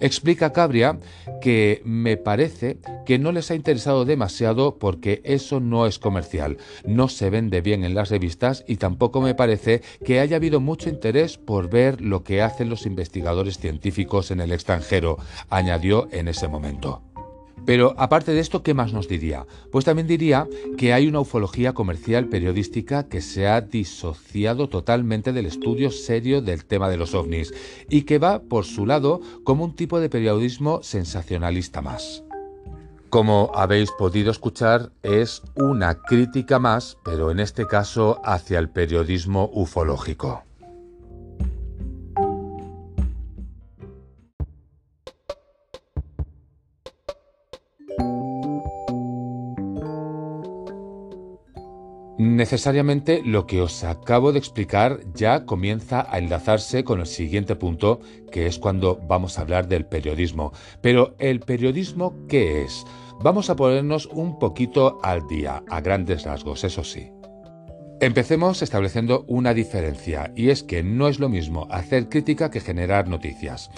Explica 0.02 0.52
Cabria 0.52 1.00
que 1.42 1.82
me 1.86 2.18
parece 2.18 2.80
que 3.06 3.18
no 3.18 3.32
les 3.32 3.50
ha 3.50 3.56
interesado 3.56 4.04
demasiado 4.04 4.78
porque 4.78 5.22
eso 5.24 5.62
no 5.62 5.86
es 5.86 6.00
comercial, 6.00 6.58
no 6.86 7.08
se 7.08 7.30
vende 7.30 7.62
bien 7.62 7.86
en 7.86 7.96
las 7.96 8.10
revistas 8.10 8.66
y 8.68 8.76
tampoco 8.76 9.22
me 9.22 9.36
parece 9.36 9.82
que 10.04 10.20
haya 10.20 10.36
habido 10.36 10.60
mucho 10.60 10.90
interés 10.90 11.38
por 11.38 11.70
ver 11.70 12.02
lo 12.02 12.24
que 12.24 12.42
hacen 12.42 12.70
los 12.70 12.86
investigadores 12.86 13.58
científicos 13.58 13.69
científicos 13.70 14.32
en 14.32 14.42
el 14.42 14.52
extranjero, 14.52 15.20
añadió 15.50 16.08
en 16.12 16.28
ese 16.28 16.48
momento. 16.48 17.04
Pero 17.66 17.94
aparte 17.98 18.32
de 18.34 18.40
esto, 18.40 18.64
¿qué 18.64 18.74
más 18.74 18.94
nos 18.94 19.08
diría? 19.08 19.46
Pues 19.72 19.86
también 19.86 20.08
diría 20.08 20.48
que 20.76 20.92
hay 20.92 21.06
una 21.06 21.20
ufología 21.20 21.74
comercial 21.74 22.28
periodística 22.28 23.08
que 23.08 23.22
se 23.22 23.48
ha 23.48 23.62
disociado 23.62 24.70
totalmente 24.70 25.34
del 25.34 25.46
estudio 25.46 25.92
serio 25.92 26.42
del 26.42 26.66
tema 26.66 26.90
de 26.90 26.98
los 26.98 27.14
ovnis 27.14 27.54
y 27.88 28.04
que 28.04 28.18
va 28.18 28.40
por 28.40 28.66
su 28.66 28.88
lado 28.88 29.22
como 29.44 29.66
un 29.66 29.76
tipo 29.76 30.00
de 30.00 30.10
periodismo 30.10 30.82
sensacionalista 30.82 31.82
más. 31.82 32.24
Como 33.12 33.52
habéis 33.54 33.92
podido 33.92 34.32
escuchar, 34.32 34.92
es 35.04 35.44
una 35.56 36.02
crítica 36.02 36.58
más, 36.58 36.98
pero 37.04 37.30
en 37.30 37.40
este 37.40 37.68
caso 37.68 38.20
hacia 38.24 38.58
el 38.58 38.70
periodismo 38.70 39.52
ufológico. 39.54 40.49
Necesariamente 52.40 53.22
lo 53.22 53.46
que 53.46 53.62
os 53.62 53.84
acabo 53.84 54.32
de 54.32 54.40
explicar 54.40 55.02
ya 55.14 55.44
comienza 55.44 56.08
a 56.10 56.20
enlazarse 56.20 56.86
con 56.86 57.02
el 57.02 57.06
siguiente 57.06 57.58
punto, 57.58 58.00
que 58.32 58.48
es 58.48 58.58
cuando 58.58 58.96
vamos 58.96 59.38
a 59.38 59.42
hablar 59.42 59.68
del 59.68 59.86
periodismo. 59.86 60.54
Pero 60.80 61.16
el 61.20 61.42
periodismo, 61.42 62.16
¿qué 62.30 62.64
es? 62.64 62.86
Vamos 63.22 63.50
a 63.50 63.58
ponernos 63.58 64.06
un 64.06 64.40
poquito 64.40 65.00
al 65.04 65.28
día, 65.28 65.64
a 65.70 65.82
grandes 65.82 66.24
rasgos, 66.24 66.64
eso 66.64 66.86
sí. 66.86 67.12
Empecemos 68.00 68.62
estableciendo 68.62 69.26
una 69.28 69.54
diferencia, 69.54 70.32
y 70.34 70.50
es 70.50 70.64
que 70.64 70.82
no 70.82 71.10
es 71.10 71.20
lo 71.20 71.28
mismo 71.28 71.68
hacer 71.70 72.08
crítica 72.08 72.50
que 72.50 72.62
generar 72.62 73.10
noticias. 73.10 73.70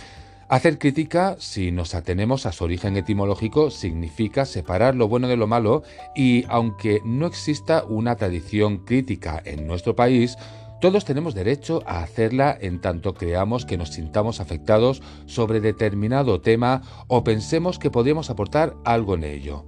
Hacer 0.51 0.79
crítica, 0.79 1.37
si 1.39 1.71
nos 1.71 1.95
atenemos 1.95 2.45
a 2.45 2.51
su 2.51 2.65
origen 2.65 2.97
etimológico, 2.97 3.71
significa 3.71 4.43
separar 4.43 4.95
lo 4.95 5.07
bueno 5.07 5.29
de 5.29 5.37
lo 5.37 5.47
malo 5.47 5.81
y 6.13 6.43
aunque 6.49 6.99
no 7.05 7.25
exista 7.25 7.85
una 7.85 8.17
tradición 8.17 8.79
crítica 8.79 9.41
en 9.45 9.65
nuestro 9.65 9.95
país, 9.95 10.35
todos 10.81 11.05
tenemos 11.05 11.35
derecho 11.35 11.83
a 11.85 12.03
hacerla 12.03 12.57
en 12.59 12.81
tanto 12.81 13.13
creamos 13.13 13.65
que 13.65 13.77
nos 13.77 13.91
sintamos 13.93 14.41
afectados 14.41 15.01
sobre 15.25 15.61
determinado 15.61 16.41
tema 16.41 16.81
o 17.07 17.23
pensemos 17.23 17.79
que 17.79 17.89
podemos 17.89 18.29
aportar 18.29 18.75
algo 18.83 19.15
en 19.15 19.23
ello. 19.23 19.65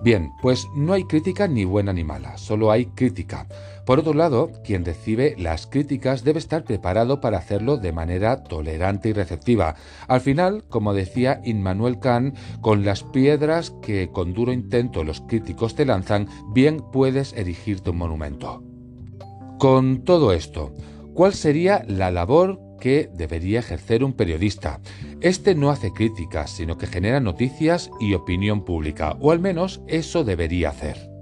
Bien, 0.00 0.30
pues 0.42 0.68
no 0.76 0.92
hay 0.92 1.02
crítica 1.04 1.48
ni 1.48 1.64
buena 1.64 1.92
ni 1.92 2.04
mala, 2.04 2.38
solo 2.38 2.70
hay 2.70 2.86
crítica. 2.86 3.48
Por 3.84 3.98
otro 3.98 4.14
lado, 4.14 4.50
quien 4.64 4.84
recibe 4.84 5.34
las 5.38 5.66
críticas 5.66 6.24
debe 6.24 6.38
estar 6.38 6.64
preparado 6.64 7.20
para 7.20 7.38
hacerlo 7.38 7.76
de 7.76 7.92
manera 7.92 8.42
tolerante 8.42 9.10
y 9.10 9.12
receptiva. 9.12 9.74
Al 10.08 10.20
final, 10.20 10.64
como 10.68 10.94
decía 10.94 11.40
Immanuel 11.44 11.98
Kant, 11.98 12.36
con 12.60 12.84
las 12.84 13.02
piedras 13.02 13.74
que 13.82 14.08
con 14.08 14.32
duro 14.32 14.52
intento 14.52 15.04
los 15.04 15.20
críticos 15.20 15.74
te 15.74 15.84
lanzan, 15.84 16.28
bien 16.52 16.80
puedes 16.92 17.34
erigirte 17.34 17.90
un 17.90 17.98
monumento. 17.98 18.62
Con 19.58 20.02
todo 20.04 20.32
esto, 20.32 20.72
¿cuál 21.12 21.34
sería 21.34 21.84
la 21.86 22.10
labor 22.10 22.64
que 22.84 23.08
debería 23.14 23.60
ejercer 23.60 24.04
un 24.04 24.12
periodista. 24.12 24.78
Este 25.22 25.54
no 25.54 25.70
hace 25.70 25.90
críticas, 25.90 26.50
sino 26.50 26.76
que 26.76 26.86
genera 26.86 27.18
noticias 27.18 27.90
y 27.98 28.12
opinión 28.12 28.62
pública, 28.62 29.16
o 29.20 29.32
al 29.32 29.40
menos 29.40 29.80
eso 29.86 30.22
debería 30.22 30.68
hacer. 30.68 31.13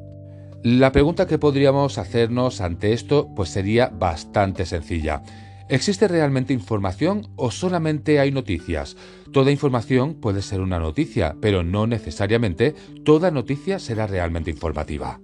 La 0.64 0.92
pregunta 0.92 1.26
que 1.26 1.38
podríamos 1.38 1.98
hacernos 1.98 2.60
ante 2.60 2.92
esto 2.92 3.28
pues 3.34 3.48
sería 3.48 3.88
bastante 3.88 4.64
sencilla. 4.64 5.24
¿Existe 5.68 6.06
realmente 6.06 6.52
información 6.52 7.26
o 7.34 7.50
solamente 7.50 8.20
hay 8.20 8.30
noticias? 8.30 8.96
Toda 9.32 9.50
información 9.50 10.14
puede 10.14 10.40
ser 10.40 10.60
una 10.60 10.78
noticia, 10.78 11.34
pero 11.40 11.64
no 11.64 11.88
necesariamente 11.88 12.76
toda 13.04 13.32
noticia 13.32 13.80
será 13.80 14.06
realmente 14.06 14.50
informativa. 14.50 15.18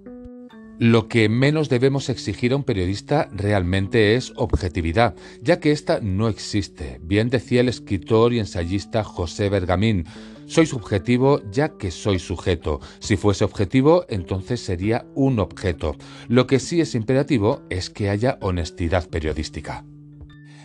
Lo 0.80 1.06
que 1.06 1.28
menos 1.28 1.68
debemos 1.68 2.08
exigir 2.08 2.52
a 2.52 2.56
un 2.56 2.64
periodista 2.64 3.28
realmente 3.32 4.16
es 4.16 4.32
objetividad, 4.34 5.14
ya 5.40 5.60
que 5.60 5.70
esta 5.70 6.00
no 6.00 6.28
existe. 6.28 6.98
Bien 7.00 7.30
decía 7.30 7.60
el 7.60 7.68
escritor 7.68 8.32
y 8.32 8.40
ensayista 8.40 9.04
José 9.04 9.50
Bergamín, 9.50 10.04
soy 10.48 10.66
subjetivo 10.66 11.40
ya 11.50 11.76
que 11.76 11.90
soy 11.90 12.18
sujeto. 12.18 12.80
Si 12.98 13.16
fuese 13.16 13.44
objetivo, 13.44 14.04
entonces 14.08 14.60
sería 14.60 15.06
un 15.14 15.38
objeto. 15.38 15.94
Lo 16.26 16.46
que 16.46 16.58
sí 16.58 16.80
es 16.80 16.94
imperativo 16.94 17.62
es 17.70 17.90
que 17.90 18.10
haya 18.10 18.38
honestidad 18.40 19.08
periodística. 19.08 19.84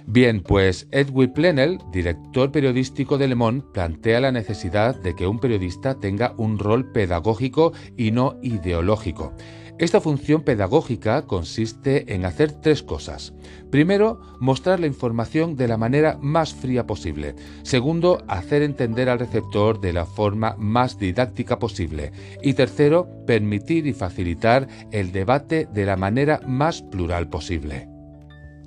Bien, 0.06 0.42
pues 0.42 0.88
Edwin 0.92 1.32
Plenel, 1.32 1.80
director 1.92 2.52
periodístico 2.52 3.18
de 3.18 3.28
Le 3.28 3.36
Monde, 3.36 3.64
plantea 3.74 4.20
la 4.20 4.34
necesidad 4.34 5.00
de 5.02 5.16
que 5.16 5.28
un 5.28 5.40
periodista 5.40 5.98
tenga 6.00 6.34
un 6.38 6.60
rol 6.60 6.92
pedagógico 6.92 7.72
y 7.96 8.12
no 8.12 8.38
ideológico. 8.42 9.34
Esta 9.80 10.00
función 10.00 10.44
pedagógica 10.44 11.24
consiste 11.24 12.14
en 12.14 12.26
hacer 12.26 12.52
tres 12.52 12.84
cosas. 12.84 13.34
Primero, 13.72 14.22
mostrar 14.40 14.80
la 14.80 14.88
información 14.88 15.56
de 15.56 15.68
la 15.68 15.78
manera 15.78 16.18
más 16.22 16.54
fría 16.54 16.86
posible. 16.86 17.36
Segundo, 17.64 18.24
hacer 18.28 18.62
entender 18.62 19.10
al 19.10 19.20
receptor 19.20 19.82
de 19.82 19.94
la 19.94 20.06
forma 20.06 20.56
más 20.60 21.00
didáctica 21.00 21.58
posible. 21.58 22.12
Y 22.44 22.54
tercero, 22.54 23.10
permitir 23.26 23.88
y 23.88 23.94
facilitar 23.94 24.68
el 24.92 25.12
debate 25.12 25.68
de 25.74 25.86
la 25.86 25.98
manera 25.98 26.40
más 26.46 26.84
plural 26.84 27.30
posible. 27.30 27.93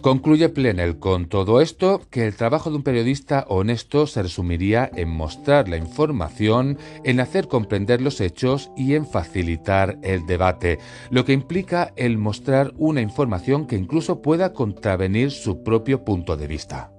Concluye 0.07 0.49
Plenel 0.51 1.01
con 1.01 1.27
todo 1.27 1.61
esto 1.61 2.01
que 2.13 2.29
el 2.29 2.37
trabajo 2.37 2.71
de 2.71 2.77
un 2.77 2.85
periodista 2.85 3.45
honesto 3.49 4.07
se 4.07 4.23
resumiría 4.23 4.89
en 4.95 5.09
mostrar 5.09 5.69
la 5.69 5.79
información, 5.79 6.79
en 7.03 7.19
hacer 7.19 7.49
comprender 7.49 8.01
los 8.01 8.21
hechos 8.21 8.71
y 8.77 8.95
en 8.95 9.05
facilitar 9.05 9.99
el 10.05 10.25
debate, 10.25 10.79
lo 11.11 11.25
que 11.25 11.33
implica 11.33 11.93
el 11.97 12.19
mostrar 12.19 12.73
una 12.77 13.01
información 13.01 13.67
que 13.67 13.75
incluso 13.75 14.23
pueda 14.23 14.53
contravenir 14.53 15.33
su 15.33 15.65
propio 15.65 16.05
punto 16.05 16.37
de 16.37 16.47
vista. 16.47 16.93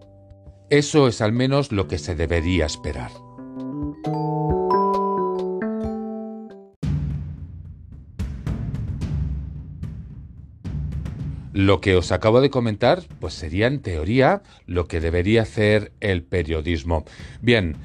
Eso 0.70 1.08
es 1.08 1.22
al 1.22 1.32
menos 1.32 1.72
lo 1.72 1.88
que 1.88 2.00
se 2.00 2.14
debería 2.14 2.66
esperar. 2.66 3.12
Lo 11.58 11.82
que 11.82 11.96
os 11.96 12.12
acabo 12.12 12.40
de 12.40 12.52
comentar, 12.52 13.02
pues 13.20 13.34
sería 13.34 13.66
en 13.66 13.80
teoría 13.80 14.44
lo 14.68 14.88
que 14.88 15.02
debería 15.02 15.42
hacer 15.42 15.92
el 16.02 16.22
periodismo. 16.22 17.04
Bien, 17.42 17.76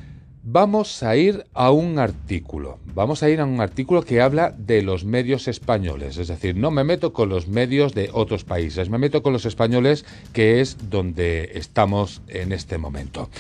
vamos 0.43 1.03
a 1.03 1.17
ir 1.17 1.47
a 1.55 1.71
un 1.71 1.99
artículo. 1.99 2.81
Vamos 2.95 3.23
a 3.23 3.31
ir 3.31 3.41
a 3.41 3.47
un 3.47 3.63
artículo 3.63 4.03
que 4.03 4.21
habla 4.21 4.51
de 4.51 4.83
los 4.83 5.07
medios 5.07 5.49
españoles. 5.49 6.19
Es 6.19 6.29
decir, 6.29 6.55
no 6.55 6.71
me 6.71 6.85
meto 6.85 7.15
con 7.15 7.31
los 7.31 7.49
medios 7.49 7.95
de 7.95 8.11
otros 8.13 8.45
países, 8.45 8.91
me 8.91 8.99
meto 8.99 9.23
con 9.23 9.33
los 9.33 9.47
españoles, 9.47 10.05
que 10.35 10.61
es 10.61 10.91
donde 10.91 11.53
estamos 11.55 12.21
en 12.29 12.53
este 12.53 12.77
momento. 12.77 13.31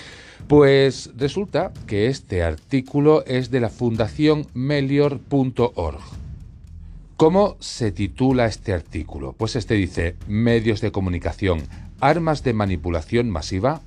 Pues 0.48 1.10
resulta 1.14 1.74
que 1.86 2.06
este 2.06 2.42
artículo 2.42 3.22
es 3.26 3.50
de 3.50 3.60
la 3.60 3.68
Fundación 3.68 4.46
Melior.org. 4.54 6.21
¿Cómo 7.16 7.56
se 7.60 7.92
titula 7.92 8.46
este 8.46 8.72
artículo? 8.72 9.32
Pues 9.32 9.54
este 9.54 9.74
dice, 9.74 10.16
medios 10.26 10.80
de 10.80 10.90
comunicación, 10.90 11.62
armas 12.00 12.42
de 12.42 12.52
manipulación 12.52 13.30
masiva. 13.30 13.80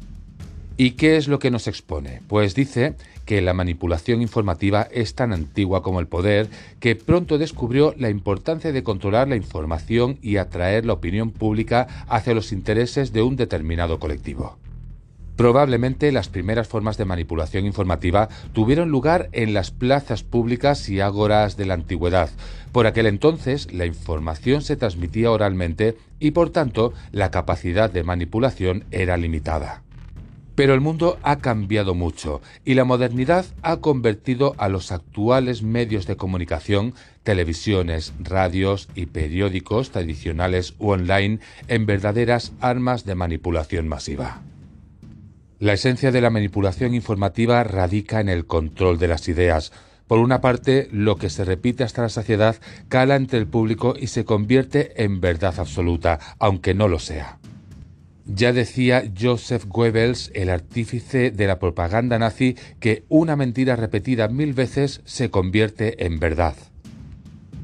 ¿Y 0.77 0.91
qué 0.91 1.17
es 1.17 1.27
lo 1.27 1.39
que 1.39 1.51
nos 1.51 1.67
expone? 1.67 2.21
Pues 2.27 2.55
dice 2.55 2.95
que 3.25 3.41
la 3.41 3.53
manipulación 3.53 4.21
informativa 4.21 4.87
es 4.91 5.15
tan 5.15 5.33
antigua 5.33 5.81
como 5.81 5.99
el 5.99 6.07
poder 6.07 6.47
que 6.79 6.95
pronto 6.95 7.37
descubrió 7.37 7.93
la 7.97 8.09
importancia 8.09 8.71
de 8.71 8.83
controlar 8.83 9.27
la 9.27 9.35
información 9.35 10.17
y 10.21 10.37
atraer 10.37 10.85
la 10.85 10.93
opinión 10.93 11.31
pública 11.31 12.05
hacia 12.07 12.33
los 12.35 12.51
intereses 12.51 13.11
de 13.11 13.21
un 13.21 13.35
determinado 13.35 13.99
colectivo. 13.99 14.57
Probablemente 15.35 16.11
las 16.13 16.29
primeras 16.29 16.67
formas 16.67 16.97
de 16.97 17.05
manipulación 17.05 17.65
informativa 17.65 18.29
tuvieron 18.53 18.89
lugar 18.89 19.29
en 19.33 19.53
las 19.53 19.71
plazas 19.71 20.23
públicas 20.23 20.87
y 20.87 21.01
ágoras 21.01 21.57
de 21.57 21.65
la 21.65 21.73
antigüedad. 21.73 22.29
Por 22.71 22.87
aquel 22.87 23.05
entonces 23.05 23.73
la 23.73 23.85
información 23.85 24.61
se 24.61 24.77
transmitía 24.77 25.31
oralmente 25.31 25.97
y 26.19 26.31
por 26.31 26.51
tanto 26.51 26.93
la 27.11 27.31
capacidad 27.31 27.91
de 27.91 28.03
manipulación 28.03 28.85
era 28.91 29.17
limitada. 29.17 29.81
Pero 30.55 30.73
el 30.73 30.79
mundo 30.79 31.17
ha 31.21 31.39
cambiado 31.39 31.95
mucho 31.95 32.41
y 32.63 32.75
la 32.75 32.85
modernidad 32.85 33.45
ha 33.61 33.77
convertido 33.77 34.55
a 34.57 34.69
los 34.69 34.93
actuales 34.93 35.63
medios 35.63 36.07
de 36.07 36.15
comunicación, 36.15 36.93
televisiones, 37.23 38.13
radios 38.19 38.87
y 38.95 39.07
periódicos 39.07 39.91
tradicionales 39.91 40.75
u 40.79 40.91
online 40.91 41.39
en 41.67 41.85
verdaderas 41.85 42.53
armas 42.61 43.03
de 43.03 43.15
manipulación 43.15 43.89
masiva. 43.89 44.41
La 45.59 45.71
esencia 45.71 46.11
de 46.11 46.19
la 46.19 46.29
manipulación 46.29 46.93
informativa 46.93 47.63
radica 47.63 48.19
en 48.19 48.27
el 48.27 48.45
control 48.45 48.99
de 48.99 49.07
las 49.07 49.29
ideas. 49.29 49.71
Por 50.05 50.19
una 50.19 50.41
parte, 50.41 50.89
lo 50.91 51.15
que 51.15 51.29
se 51.29 51.45
repite 51.45 51.85
hasta 51.85 52.01
la 52.01 52.09
saciedad 52.09 52.57
cala 52.89 53.15
entre 53.15 53.39
el 53.39 53.47
público 53.47 53.95
y 53.97 54.07
se 54.07 54.25
convierte 54.25 55.01
en 55.01 55.21
verdad 55.21 55.55
absoluta, 55.57 56.19
aunque 56.39 56.73
no 56.73 56.89
lo 56.89 56.99
sea. 56.99 57.39
Ya 58.25 58.51
decía 58.51 59.09
Joseph 59.17 59.63
Goebbels, 59.67 60.29
el 60.35 60.49
artífice 60.49 61.31
de 61.31 61.47
la 61.47 61.57
propaganda 61.57 62.19
nazi, 62.19 62.57
que 62.81 63.05
una 63.07 63.37
mentira 63.37 63.77
repetida 63.77 64.27
mil 64.27 64.53
veces 64.53 65.01
se 65.05 65.29
convierte 65.29 66.05
en 66.05 66.19
verdad. 66.19 66.55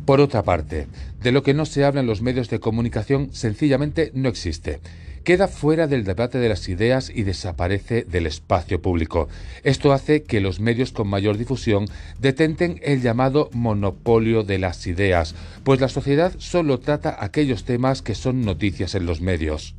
Por 0.06 0.22
otra 0.22 0.44
parte, 0.44 0.88
de 1.22 1.32
lo 1.34 1.44
que 1.44 1.54
no 1.54 1.66
se 1.66 1.84
habla 1.84 2.00
en 2.00 2.08
los 2.08 2.22
medios 2.22 2.50
de 2.50 2.60
comunicación 2.60 3.34
sencillamente 3.34 4.12
no 4.14 4.30
existe 4.30 4.80
queda 5.24 5.48
fuera 5.48 5.88
del 5.88 6.04
debate 6.04 6.38
de 6.38 6.50
las 6.50 6.68
ideas 6.70 7.12
y 7.14 7.24
desaparece 7.24 8.04
del 8.04 8.28
espacio 8.28 8.82
público. 8.82 9.30
Esto 9.64 9.94
hace 9.94 10.24
que 10.24 10.42
los 10.42 10.60
medios 10.60 10.92
con 10.92 11.08
mayor 11.08 11.38
difusión 11.38 11.86
detenten 12.20 12.80
el 12.84 13.02
llamado 13.02 13.50
monopolio 13.54 14.44
de 14.44 14.60
las 14.60 14.88
ideas, 14.88 15.36
pues 15.64 15.80
la 15.80 15.90
sociedad 15.90 16.34
solo 16.38 16.80
trata 16.80 17.18
aquellos 17.20 17.64
temas 17.64 18.02
que 18.02 18.16
son 18.16 18.42
noticias 18.44 18.96
en 18.96 19.06
los 19.06 19.22
medios. 19.22 19.76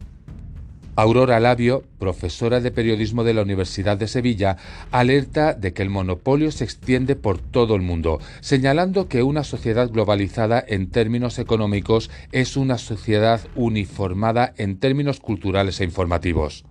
Aurora 0.94 1.40
Labio, 1.40 1.85
profesora 1.98 2.61
de 2.61 2.70
periodismo 2.70 3.24
de 3.24 3.33
la 3.33 3.40
Universidad 3.40 3.96
de 3.96 4.07
Sevilla, 4.07 4.59
alerta 4.90 5.55
de 5.55 5.72
que 5.72 5.83
el 5.83 5.88
monopolio 5.88 6.52
se 6.52 6.64
extiende 6.64 7.16
por 7.16 7.38
todo 7.38 7.74
el 7.76 7.81
mundo, 7.81 8.20
señalando 8.40 9.09
que 9.09 9.22
una 9.22 9.42
sociedad 9.42 9.88
globalizada 9.88 10.62
en 10.66 10.90
términos 10.90 11.38
económicos 11.38 12.11
es 12.31 12.59
una 12.59 12.76
sociedad 12.76 13.40
uniformada 13.55 14.52
en 14.59 14.78
términos 14.78 15.18
culturales 15.20 15.81
e 15.81 15.85
informativos. 15.85 16.66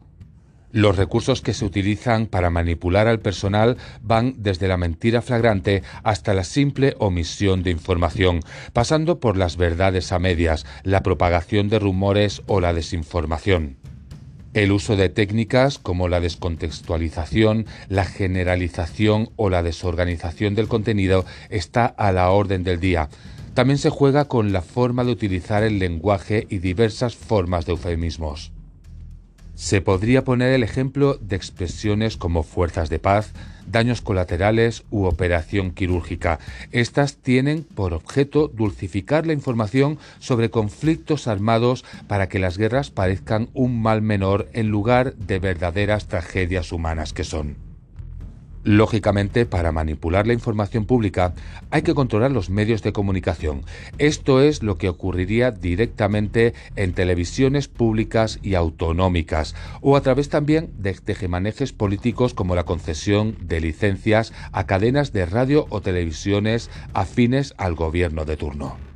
Los 0.72 0.98
recursos 0.98 1.42
que 1.42 1.54
se 1.54 1.66
utilizan 1.66 2.28
para 2.28 2.52
manipular 2.52 3.08
al 3.08 3.20
personal 3.20 3.78
van 4.02 4.36
desde 4.38 4.68
la 4.68 4.78
mentira 4.78 5.24
flagrante 5.24 5.82
hasta 6.04 6.36
la 6.36 6.44
simple 6.44 6.96
omisión 7.00 7.64
de 7.64 7.72
información, 7.72 8.40
pasando 8.72 9.20
por 9.20 9.36
las 9.36 9.58
verdades 9.58 10.12
a 10.12 10.20
medias, 10.20 10.66
la 10.84 11.02
propagación 11.02 11.70
de 11.70 11.80
rumores 11.80 12.44
o 12.46 12.62
la 12.62 12.72
desinformación. 12.72 13.81
El 14.54 14.74
uso 14.74 14.98
de 14.98 15.08
técnicas 15.08 15.80
como 15.80 16.10
la 16.10 16.20
descontextualización, 16.20 17.68
la 17.88 18.04
generalización 18.04 19.30
o 19.38 19.50
la 19.50 19.64
desorganización 19.64 20.56
del 20.56 20.68
contenido 20.68 21.26
está 21.50 21.86
a 21.86 22.12
la 22.12 22.30
orden 22.32 22.66
del 22.66 22.82
día. 22.82 23.08
También 23.54 23.78
se 23.78 23.90
juega 23.90 24.26
con 24.26 24.52
la 24.52 24.62
forma 24.62 25.06
de 25.06 25.12
utilizar 25.12 25.64
el 25.64 25.80
lenguaje 25.80 26.48
y 26.50 26.58
diversas 26.58 27.16
formas 27.16 27.66
de 27.66 27.72
eufemismos. 27.72 28.52
Se 29.56 29.80
podría 29.80 30.26
poner 30.26 30.54
el 30.54 30.64
ejemplo 30.64 31.18
de 31.22 31.38
expresiones 31.38 32.18
como 32.18 32.44
fuerzas 32.44 32.90
de 32.90 33.00
paz, 33.00 33.32
daños 33.72 34.02
colaterales 34.02 34.84
u 34.92 35.06
operación 35.06 35.72
quirúrgica. 35.72 36.40
Estas 36.72 37.18
tienen 37.18 37.64
por 37.64 37.94
objeto 37.94 38.48
dulcificar 38.48 39.26
la 39.26 39.34
información 39.34 39.98
sobre 40.20 40.50
conflictos 40.50 41.28
armados 41.28 41.86
para 42.08 42.30
que 42.30 42.40
las 42.40 42.58
guerras 42.58 42.92
parezcan 42.92 43.50
un 43.54 43.82
mal 43.82 44.02
menor 44.02 44.50
en 44.54 44.68
lugar 44.68 45.16
de 45.16 45.40
verdaderas 45.40 46.08
tragedias 46.08 46.72
humanas 46.72 47.14
que 47.14 47.24
son. 47.24 47.71
Lógicamente, 48.64 49.46
para 49.46 49.72
manipular 49.72 50.28
la 50.28 50.34
información 50.34 50.86
pública 50.86 51.34
hay 51.72 51.82
que 51.82 51.96
controlar 51.96 52.32
los 52.32 52.50
medios 52.50 52.84
de 52.84 52.94
comunicación. 52.94 53.64
Esto 53.98 54.42
es 54.42 54.62
lo 54.62 54.78
que 54.78 54.90
ocurriría 54.90 55.52
directamente 55.52 56.54
en 56.76 56.94
televisiones 56.94 57.68
públicas 57.68 58.40
y 58.44 58.54
autonómicas, 58.54 59.56
o 59.82 59.96
a 59.96 60.02
través 60.02 60.30
también 60.30 60.70
de 60.78 60.94
tejemanejes 60.94 61.74
políticos 61.74 62.34
como 62.34 62.54
la 62.56 62.66
concesión 62.66 63.36
de 63.42 63.62
licencias 63.62 64.34
a 64.52 64.66
cadenas 64.68 65.12
de 65.12 65.26
radio 65.26 65.66
o 65.70 65.82
televisiones 65.82 66.70
afines 66.94 67.56
al 67.58 67.74
gobierno 67.74 68.26
de 68.26 68.38
turno. 68.38 68.91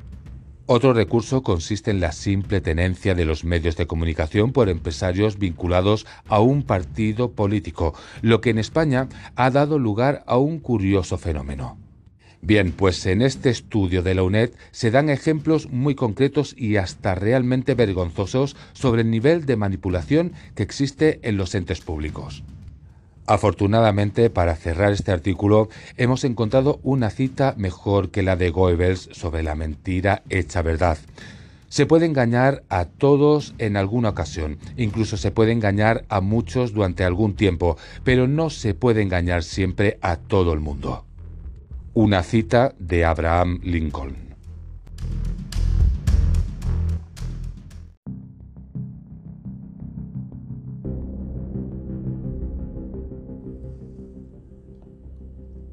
Otro 0.68 0.92
recurso 0.92 1.44
consiste 1.44 1.92
en 1.92 2.00
la 2.00 2.10
simple 2.10 2.60
tenencia 2.60 3.14
de 3.14 3.24
los 3.24 3.44
medios 3.44 3.76
de 3.76 3.86
comunicación 3.86 4.50
por 4.50 4.68
empresarios 4.68 5.38
vinculados 5.38 6.06
a 6.26 6.40
un 6.40 6.64
partido 6.64 7.30
político, 7.30 7.94
lo 8.20 8.40
que 8.40 8.50
en 8.50 8.58
España 8.58 9.08
ha 9.36 9.50
dado 9.50 9.78
lugar 9.78 10.24
a 10.26 10.38
un 10.38 10.58
curioso 10.58 11.18
fenómeno. 11.18 11.78
Bien, 12.42 12.72
pues 12.72 13.06
en 13.06 13.22
este 13.22 13.48
estudio 13.48 14.02
de 14.02 14.16
la 14.16 14.24
UNED 14.24 14.50
se 14.72 14.90
dan 14.90 15.08
ejemplos 15.08 15.70
muy 15.70 15.94
concretos 15.94 16.52
y 16.58 16.78
hasta 16.78 17.14
realmente 17.14 17.74
vergonzosos 17.74 18.56
sobre 18.72 19.02
el 19.02 19.10
nivel 19.10 19.46
de 19.46 19.56
manipulación 19.56 20.32
que 20.56 20.64
existe 20.64 21.20
en 21.22 21.36
los 21.36 21.54
entes 21.54 21.80
públicos. 21.80 22.42
Afortunadamente, 23.26 24.30
para 24.30 24.54
cerrar 24.54 24.92
este 24.92 25.10
artículo, 25.10 25.68
hemos 25.96 26.22
encontrado 26.22 26.78
una 26.84 27.10
cita 27.10 27.54
mejor 27.56 28.10
que 28.10 28.22
la 28.22 28.36
de 28.36 28.50
Goebbels 28.50 29.08
sobre 29.12 29.42
la 29.42 29.56
mentira 29.56 30.22
hecha 30.28 30.62
verdad. 30.62 30.98
Se 31.68 31.86
puede 31.86 32.06
engañar 32.06 32.62
a 32.68 32.84
todos 32.84 33.54
en 33.58 33.76
alguna 33.76 34.10
ocasión, 34.10 34.58
incluso 34.76 35.16
se 35.16 35.32
puede 35.32 35.50
engañar 35.50 36.04
a 36.08 36.20
muchos 36.20 36.72
durante 36.72 37.02
algún 37.02 37.34
tiempo, 37.34 37.76
pero 38.04 38.28
no 38.28 38.48
se 38.50 38.74
puede 38.74 39.02
engañar 39.02 39.42
siempre 39.42 39.98
a 40.00 40.16
todo 40.16 40.52
el 40.52 40.60
mundo. 40.60 41.04
Una 41.94 42.22
cita 42.22 42.74
de 42.78 43.04
Abraham 43.04 43.58
Lincoln. 43.64 44.25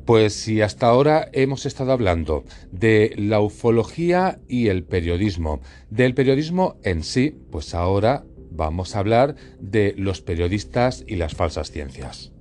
Pues 0.06 0.34
si 0.34 0.62
hasta 0.62 0.88
ahora 0.88 1.30
hemos 1.32 1.66
estado 1.66 1.94
hablando 1.94 2.44
de 2.72 3.14
la 3.18 3.40
ufología 3.40 4.40
y 4.48 4.68
el 4.68 4.84
periodismo, 4.84 5.62
del 5.90 6.14
periodismo 6.14 6.76
en 6.84 7.04
sí, 7.04 7.38
pues 7.52 7.74
ahora 7.74 8.26
vamos 8.52 8.96
a 8.96 9.00
hablar 9.00 9.36
de 9.60 9.94
los 9.98 10.22
periodistas 10.22 11.04
y 11.08 11.16
las 11.16 11.36
falsas 11.36 11.72
ciencias. 11.72 12.32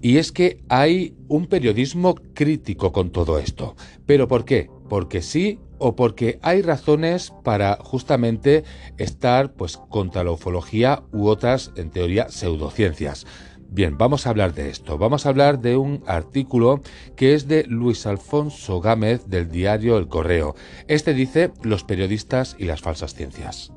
Y 0.00 0.18
es 0.18 0.32
que 0.32 0.62
hay 0.68 1.14
un 1.28 1.46
periodismo 1.46 2.16
crítico 2.34 2.92
con 2.92 3.10
todo 3.10 3.38
esto. 3.38 3.74
¿Pero 4.04 4.28
por 4.28 4.44
qué? 4.44 4.68
Porque 4.88 5.22
sí 5.22 5.60
o 5.78 5.96
porque 5.96 6.38
hay 6.42 6.60
razones 6.60 7.32
para 7.42 7.78
justamente 7.80 8.64
estar 8.98 9.54
pues 9.54 9.76
contra 9.76 10.24
la 10.24 10.32
ufología 10.32 11.04
u 11.12 11.28
otras 11.28 11.72
en 11.76 11.90
teoría 11.90 12.28
pseudociencias. 12.28 13.26
Bien, 13.70 13.98
vamos 13.98 14.26
a 14.26 14.30
hablar 14.30 14.54
de 14.54 14.70
esto. 14.70 14.98
Vamos 14.98 15.26
a 15.26 15.30
hablar 15.30 15.60
de 15.60 15.76
un 15.76 16.02
artículo 16.06 16.82
que 17.16 17.34
es 17.34 17.48
de 17.48 17.64
Luis 17.64 18.06
Alfonso 18.06 18.80
Gámez 18.80 19.26
del 19.26 19.50
diario 19.50 19.98
El 19.98 20.08
Correo. 20.08 20.54
Este 20.86 21.14
dice 21.14 21.52
Los 21.62 21.84
periodistas 21.84 22.56
y 22.58 22.64
las 22.64 22.80
falsas 22.80 23.14
ciencias. 23.14 23.72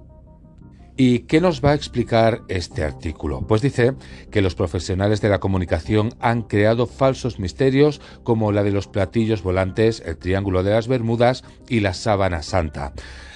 ¿Y 0.99 1.19
qué 1.19 1.41
nos 1.41 1.63
va 1.63 1.71
a 1.71 1.75
explicar 1.75 2.41
este 2.47 2.83
artículo? 2.83 3.41
Pues 3.41 3.61
dice 3.61 3.93
que 4.31 4.41
los 4.41 4.55
profesionales 4.55 5.21
de 5.21 5.29
la 5.29 5.39
comunicación 5.39 6.15
han 6.19 6.41
creado 6.41 6.87
falsos 6.87 7.37
misterios 7.37 8.01
como 8.23 8.51
la 8.51 8.63
de 8.63 8.71
los 8.71 8.87
platillos 8.87 9.43
volantes, 9.43 10.01
el 10.03 10.17
Triángulo 10.17 10.63
de 10.63 10.71
las 10.71 10.87
Bermudas 10.87 11.43
y 11.69 11.81
la 11.81 11.93
Sábana 11.93 12.41
Santa. 12.41 12.93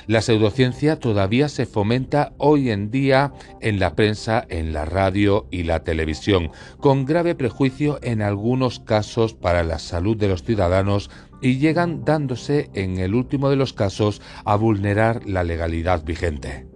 La 0.08 0.22
pseudociencia 0.22 1.00
todavía 1.00 1.50
se 1.50 1.66
fomenta 1.66 2.34
hoy 2.38 2.72
en 2.72 2.92
día 2.92 3.34
en 3.60 3.80
la 3.80 3.96
prensa, 3.96 4.46
en 4.50 4.74
la 4.74 4.86
radio 4.86 5.48
y 5.52 5.64
la 5.64 5.84
televisión, 5.84 6.52
con 6.80 7.06
grave 7.06 7.36
prejuicio 7.36 8.00
en 8.02 8.22
algunos 8.22 8.80
casos 8.80 9.34
para 9.34 9.64
la 9.64 9.80
salud 9.80 10.18
de 10.18 10.28
los 10.28 10.44
ciudadanos 10.44 11.10
y 11.42 11.58
llegan 11.58 12.06
dándose 12.06 12.70
en 12.74 12.98
el 12.98 13.16
último 13.16 13.50
de 13.50 13.56
los 13.56 13.74
casos 13.74 14.22
a 14.46 14.56
vulnerar 14.56 15.28
la 15.28 15.44
legalidad 15.44 16.04
vigente. 16.04 16.71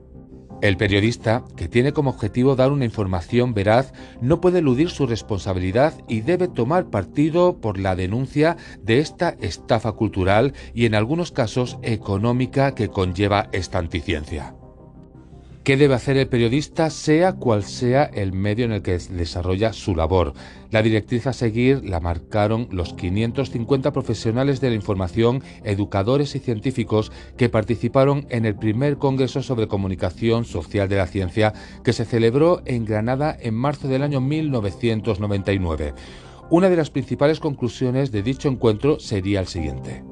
El 0.62 0.78
periodista, 0.78 1.44
que 1.56 1.68
tiene 1.68 1.92
como 1.92 2.12
objetivo 2.12 2.56
dar 2.56 2.72
una 2.72 2.86
información 2.86 3.54
veraz, 3.54 3.94
no 4.22 4.42
puede 4.42 4.60
eludir 4.60 4.90
su 4.90 5.06
responsabilidad 5.06 5.94
y 6.08 6.22
debe 6.22 6.48
tomar 6.48 6.86
partido 6.90 7.58
por 7.58 7.78
la 7.78 7.96
denuncia 7.96 8.58
de 8.82 9.00
esta 9.00 9.36
estafa 9.42 9.92
cultural 9.92 10.54
y 10.74 10.86
en 10.86 10.96
algunos 10.96 11.32
casos 11.32 11.78
económica 11.84 12.74
que 12.74 12.88
conlleva 12.88 13.50
esta 13.52 13.80
anticiencia. 13.80 14.56
¿Qué 15.66 15.78
debe 15.78 15.96
hacer 15.96 16.16
el 16.18 16.28
periodista 16.28 16.92
sea 16.92 17.34
cual 17.34 17.64
sea 17.64 18.04
el 18.04 18.34
medio 18.34 18.66
en 18.66 18.72
el 18.72 18.84
que 18.84 19.00
desarrolla 19.00 19.74
su 19.74 19.96
labor? 19.96 20.34
La 20.70 20.84
directriz 20.84 21.26
a 21.26 21.34
seguir 21.34 21.84
la 21.84 22.00
marcaron 22.00 22.68
los 22.70 22.94
550 22.94 23.92
profesionales 23.92 24.62
de 24.62 24.70
la 24.70 24.76
información, 24.76 25.42
educadores 25.64 26.36
y 26.36 26.40
científicos 26.40 27.12
que 27.36 27.50
participaron 27.50 28.28
en 28.30 28.46
el 28.46 28.56
primer 28.56 29.00
Congreso 29.00 29.42
sobre 29.42 29.68
Comunicación 29.68 30.46
Social 30.46 30.88
de 30.88 30.98
la 30.98 31.08
Ciencia 31.08 31.52
que 31.84 31.94
se 31.94 32.06
celebró 32.06 32.62
en 32.66 32.86
Granada 32.86 33.36
en 33.42 33.56
marzo 33.56 33.88
del 33.88 34.04
año 34.04 34.22
1999. 34.22 35.96
Una 36.52 36.70
de 36.70 36.76
las 36.76 36.92
principales 36.92 37.40
conclusiones 37.40 38.12
de 38.12 38.22
dicho 38.22 38.50
encuentro 38.50 39.00
sería 39.00 39.40
el 39.40 39.48
siguiente. 39.48 40.04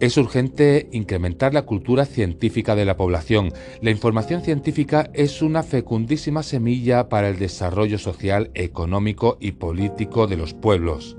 Es 0.00 0.16
urgente 0.16 0.88
incrementar 0.92 1.52
la 1.52 1.66
cultura 1.66 2.06
científica 2.06 2.74
de 2.74 2.86
la 2.86 2.96
población. 2.96 3.52
La 3.82 3.90
información 3.90 4.40
científica 4.40 5.10
es 5.12 5.42
una 5.42 5.62
fecundísima 5.62 6.42
semilla 6.42 7.10
para 7.10 7.28
el 7.28 7.38
desarrollo 7.38 7.98
social, 7.98 8.50
económico 8.54 9.36
y 9.40 9.52
político 9.52 10.26
de 10.26 10.38
los 10.38 10.54
pueblos. 10.54 11.18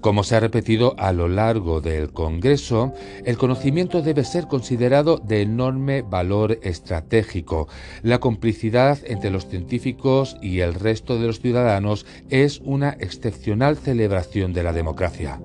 Como 0.00 0.24
se 0.24 0.34
ha 0.34 0.40
repetido 0.40 0.96
a 0.98 1.12
lo 1.12 1.28
largo 1.28 1.80
del 1.80 2.12
Congreso, 2.12 2.92
el 3.24 3.38
conocimiento 3.38 4.02
debe 4.02 4.24
ser 4.24 4.48
considerado 4.48 5.18
de 5.18 5.42
enorme 5.42 6.02
valor 6.02 6.58
estratégico. 6.62 7.68
La 8.02 8.18
complicidad 8.18 8.98
entre 9.04 9.30
los 9.30 9.46
científicos 9.46 10.36
y 10.42 10.58
el 10.58 10.74
resto 10.74 11.20
de 11.20 11.28
los 11.28 11.40
ciudadanos 11.40 12.04
es 12.30 12.60
una 12.64 12.96
excepcional 12.98 13.76
celebración 13.76 14.52
de 14.52 14.64
la 14.64 14.72
democracia. 14.72 15.40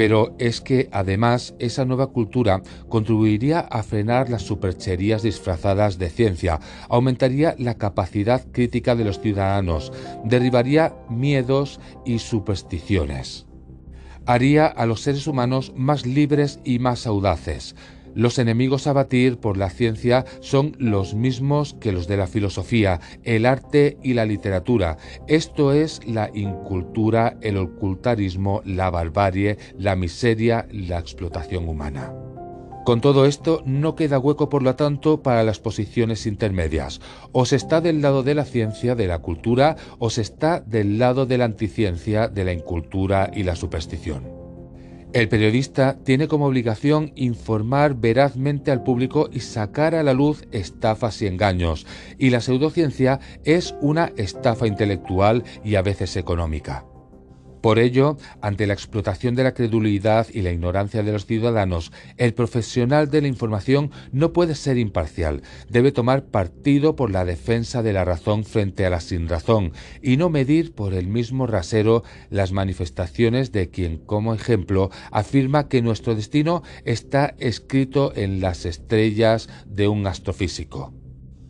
Pero 0.00 0.34
es 0.38 0.62
que 0.62 0.88
además 0.92 1.54
esa 1.58 1.84
nueva 1.84 2.06
cultura 2.06 2.62
contribuiría 2.88 3.60
a 3.60 3.82
frenar 3.82 4.30
las 4.30 4.40
supercherías 4.40 5.22
disfrazadas 5.22 5.98
de 5.98 6.08
ciencia, 6.08 6.58
aumentaría 6.88 7.54
la 7.58 7.74
capacidad 7.74 8.42
crítica 8.50 8.94
de 8.94 9.04
los 9.04 9.20
ciudadanos, 9.20 9.92
derribaría 10.24 10.94
miedos 11.10 11.80
y 12.06 12.20
supersticiones. 12.20 13.44
Haría 14.24 14.68
a 14.68 14.86
los 14.86 15.02
seres 15.02 15.26
humanos 15.26 15.74
más 15.76 16.06
libres 16.06 16.60
y 16.64 16.78
más 16.78 17.06
audaces, 17.06 17.76
los 18.14 18.38
enemigos 18.38 18.86
a 18.86 18.92
batir 18.92 19.38
por 19.38 19.56
la 19.56 19.70
ciencia 19.70 20.24
son 20.40 20.76
los 20.78 21.14
mismos 21.14 21.74
que 21.80 21.92
los 21.92 22.06
de 22.06 22.16
la 22.16 22.26
filosofía, 22.26 23.00
el 23.24 23.46
arte 23.46 23.98
y 24.02 24.14
la 24.14 24.24
literatura. 24.24 24.96
Esto 25.26 25.72
es 25.72 26.00
la 26.06 26.30
incultura, 26.34 27.36
el 27.40 27.56
ocultarismo, 27.56 28.62
la 28.64 28.90
barbarie, 28.90 29.58
la 29.78 29.96
miseria, 29.96 30.66
la 30.70 30.98
explotación 30.98 31.68
humana. 31.68 32.12
Con 32.84 33.02
todo 33.02 33.26
esto, 33.26 33.62
no 33.66 33.94
queda 33.94 34.18
hueco, 34.18 34.48
por 34.48 34.62
lo 34.62 34.74
tanto, 34.74 35.22
para 35.22 35.44
las 35.44 35.60
posiciones 35.60 36.26
intermedias. 36.26 37.00
O 37.30 37.44
se 37.44 37.56
está 37.56 37.80
del 37.80 38.00
lado 38.00 38.22
de 38.22 38.34
la 38.34 38.44
ciencia, 38.44 38.94
de 38.94 39.06
la 39.06 39.18
cultura, 39.18 39.76
o 39.98 40.08
se 40.08 40.22
está 40.22 40.60
del 40.60 40.98
lado 40.98 41.26
de 41.26 41.38
la 41.38 41.44
anticiencia, 41.44 42.28
de 42.28 42.44
la 42.44 42.52
incultura 42.52 43.30
y 43.34 43.42
la 43.42 43.54
superstición. 43.54 44.39
El 45.12 45.28
periodista 45.28 45.98
tiene 46.04 46.28
como 46.28 46.46
obligación 46.46 47.12
informar 47.16 47.94
verazmente 47.94 48.70
al 48.70 48.84
público 48.84 49.28
y 49.32 49.40
sacar 49.40 49.96
a 49.96 50.04
la 50.04 50.14
luz 50.14 50.44
estafas 50.52 51.20
y 51.20 51.26
engaños, 51.26 51.84
y 52.16 52.30
la 52.30 52.40
pseudociencia 52.40 53.18
es 53.44 53.74
una 53.80 54.12
estafa 54.16 54.68
intelectual 54.68 55.42
y 55.64 55.74
a 55.74 55.82
veces 55.82 56.16
económica. 56.16 56.89
Por 57.60 57.78
ello, 57.78 58.16
ante 58.40 58.66
la 58.66 58.72
explotación 58.72 59.34
de 59.34 59.44
la 59.44 59.52
credulidad 59.52 60.26
y 60.32 60.40
la 60.40 60.50
ignorancia 60.50 61.02
de 61.02 61.12
los 61.12 61.26
ciudadanos, 61.26 61.92
el 62.16 62.32
profesional 62.32 63.10
de 63.10 63.20
la 63.20 63.28
información 63.28 63.90
no 64.12 64.32
puede 64.32 64.54
ser 64.54 64.78
imparcial, 64.78 65.42
debe 65.68 65.92
tomar 65.92 66.24
partido 66.24 66.96
por 66.96 67.10
la 67.10 67.26
defensa 67.26 67.82
de 67.82 67.92
la 67.92 68.04
razón 68.04 68.44
frente 68.44 68.86
a 68.86 68.90
la 68.90 69.00
sinrazón 69.00 69.72
y 70.02 70.16
no 70.16 70.30
medir 70.30 70.74
por 70.74 70.94
el 70.94 71.06
mismo 71.06 71.46
rasero 71.46 72.02
las 72.30 72.52
manifestaciones 72.52 73.52
de 73.52 73.68
quien, 73.68 73.98
como 73.98 74.32
ejemplo, 74.32 74.90
afirma 75.10 75.68
que 75.68 75.82
nuestro 75.82 76.14
destino 76.14 76.62
está 76.84 77.34
escrito 77.38 78.14
en 78.16 78.40
las 78.40 78.64
estrellas 78.64 79.48
de 79.66 79.88
un 79.88 80.06
astrofísico. 80.06 80.94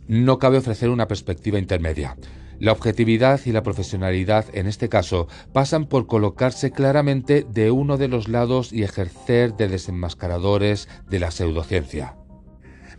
No 0.07 0.39
cabe 0.39 0.57
ofrecer 0.57 0.89
una 0.89 1.07
perspectiva 1.07 1.57
intermedia. 1.57 2.17
La 2.61 2.73
objetividad 2.73 3.41
y 3.45 3.53
la 3.53 3.63
profesionalidad 3.63 4.45
en 4.53 4.67
este 4.67 4.87
caso 4.87 5.27
pasan 5.51 5.87
por 5.87 6.05
colocarse 6.05 6.69
claramente 6.69 7.43
de 7.49 7.71
uno 7.71 7.97
de 7.97 8.07
los 8.07 8.27
lados 8.27 8.71
y 8.71 8.83
ejercer 8.83 9.55
de 9.55 9.67
desenmascaradores 9.67 10.87
de 11.09 11.19
la 11.19 11.31
pseudociencia. 11.31 12.20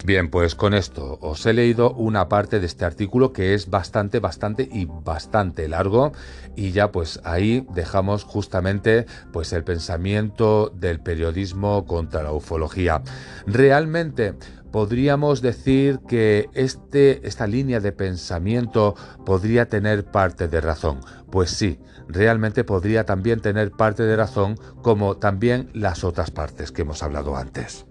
Bien, 0.04 0.30
pues 0.30 0.56
con 0.56 0.74
esto 0.74 1.16
os 1.20 1.46
he 1.46 1.52
leído 1.52 1.92
una 1.94 2.28
parte 2.28 2.58
de 2.58 2.66
este 2.66 2.84
artículo 2.84 3.32
que 3.32 3.54
es 3.54 3.70
bastante, 3.70 4.18
bastante 4.18 4.68
y 4.72 4.86
bastante 4.86 5.68
largo 5.68 6.12
y 6.56 6.72
ya 6.72 6.90
pues 6.90 7.20
ahí 7.22 7.64
dejamos 7.72 8.24
justamente 8.24 9.06
pues 9.32 9.52
el 9.52 9.62
pensamiento 9.62 10.70
del 10.74 10.98
periodismo 10.98 11.86
contra 11.86 12.24
la 12.24 12.32
ufología. 12.32 13.00
Realmente 13.46 14.34
podríamos 14.72 15.40
decir 15.40 16.00
que 16.08 16.48
este, 16.52 17.24
esta 17.28 17.46
línea 17.46 17.78
de 17.78 17.92
pensamiento 17.92 18.96
podría 19.24 19.68
tener 19.68 20.04
parte 20.04 20.48
de 20.48 20.60
razón. 20.60 20.98
Pues 21.30 21.50
sí, 21.50 21.78
realmente 22.08 22.64
podría 22.64 23.04
también 23.04 23.40
tener 23.40 23.70
parte 23.70 24.02
de 24.02 24.16
razón 24.16 24.56
como 24.82 25.16
también 25.18 25.70
las 25.74 26.02
otras 26.02 26.32
partes 26.32 26.72
que 26.72 26.82
hemos 26.82 27.04
hablado 27.04 27.36
antes. 27.36 27.86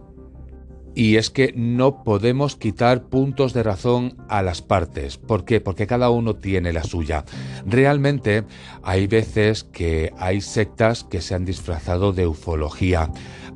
Y 0.94 1.16
es 1.16 1.30
que 1.30 1.54
no 1.56 2.04
podemos 2.04 2.56
quitar 2.56 3.04
puntos 3.04 3.54
de 3.54 3.64
razón 3.64 4.18
a 4.28 4.42
las 4.42 4.62
partes. 4.62 5.18
¿Por 5.18 5.46
qué? 5.46 5.62
Porque 5.62 5.88
cada 5.88 6.10
uno 6.10 6.36
tiene 6.36 6.74
la 6.74 6.84
suya. 6.84 7.24
Realmente 7.66 8.44
hay 8.84 9.08
veces 9.08 9.64
que 9.64 10.12
hay 10.18 10.42
sectas 10.42 11.04
que 11.04 11.22
se 11.22 11.36
han 11.36 11.46
disfrazado 11.46 12.12
de 12.12 12.28
ufología. 12.28 13.10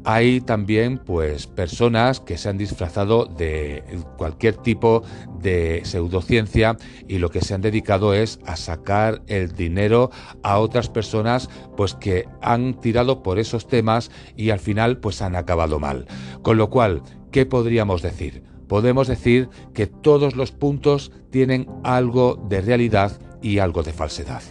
Hay 0.07 0.39
también 0.39 0.99
pues 0.99 1.47
personas 1.47 2.19
que 2.19 2.37
se 2.37 2.47
han 2.47 2.59
disfrazado 2.59 3.25
de 3.25 3.83
cualquier 4.17 4.55
tipo 4.55 5.01
de 5.39 5.81
pseudociencia 5.83 6.77
y 7.07 7.17
lo 7.17 7.31
que 7.31 7.41
se 7.41 7.55
han 7.55 7.61
dedicado 7.61 8.13
es 8.13 8.39
a 8.45 8.55
sacar 8.55 9.23
el 9.25 9.53
dinero 9.53 10.11
a 10.43 10.59
otras 10.59 10.89
personas 10.89 11.49
pues 11.75 11.95
que 11.95 12.27
han 12.43 12.79
tirado 12.79 13.23
por 13.23 13.39
esos 13.39 13.67
temas 13.67 14.11
y 14.37 14.51
al 14.51 14.59
final 14.59 14.99
pues 14.99 15.23
han 15.23 15.35
acabado 15.35 15.79
mal. 15.79 16.05
Con 16.43 16.57
lo 16.57 16.69
cual, 16.69 17.01
¿qué 17.35 17.45
podríamos 17.45 18.01
decir? 18.01 18.43
Podemos 18.69 19.09
decir 19.09 19.49
que 19.73 19.87
todos 19.87 20.37
los 20.37 20.53
puntos 20.53 21.11
tienen 21.31 21.67
algo 21.83 22.41
de 22.47 22.61
realidad 22.61 23.19
y 23.41 23.57
algo 23.59 23.83
de 23.83 23.91
falsedad. 23.91 24.41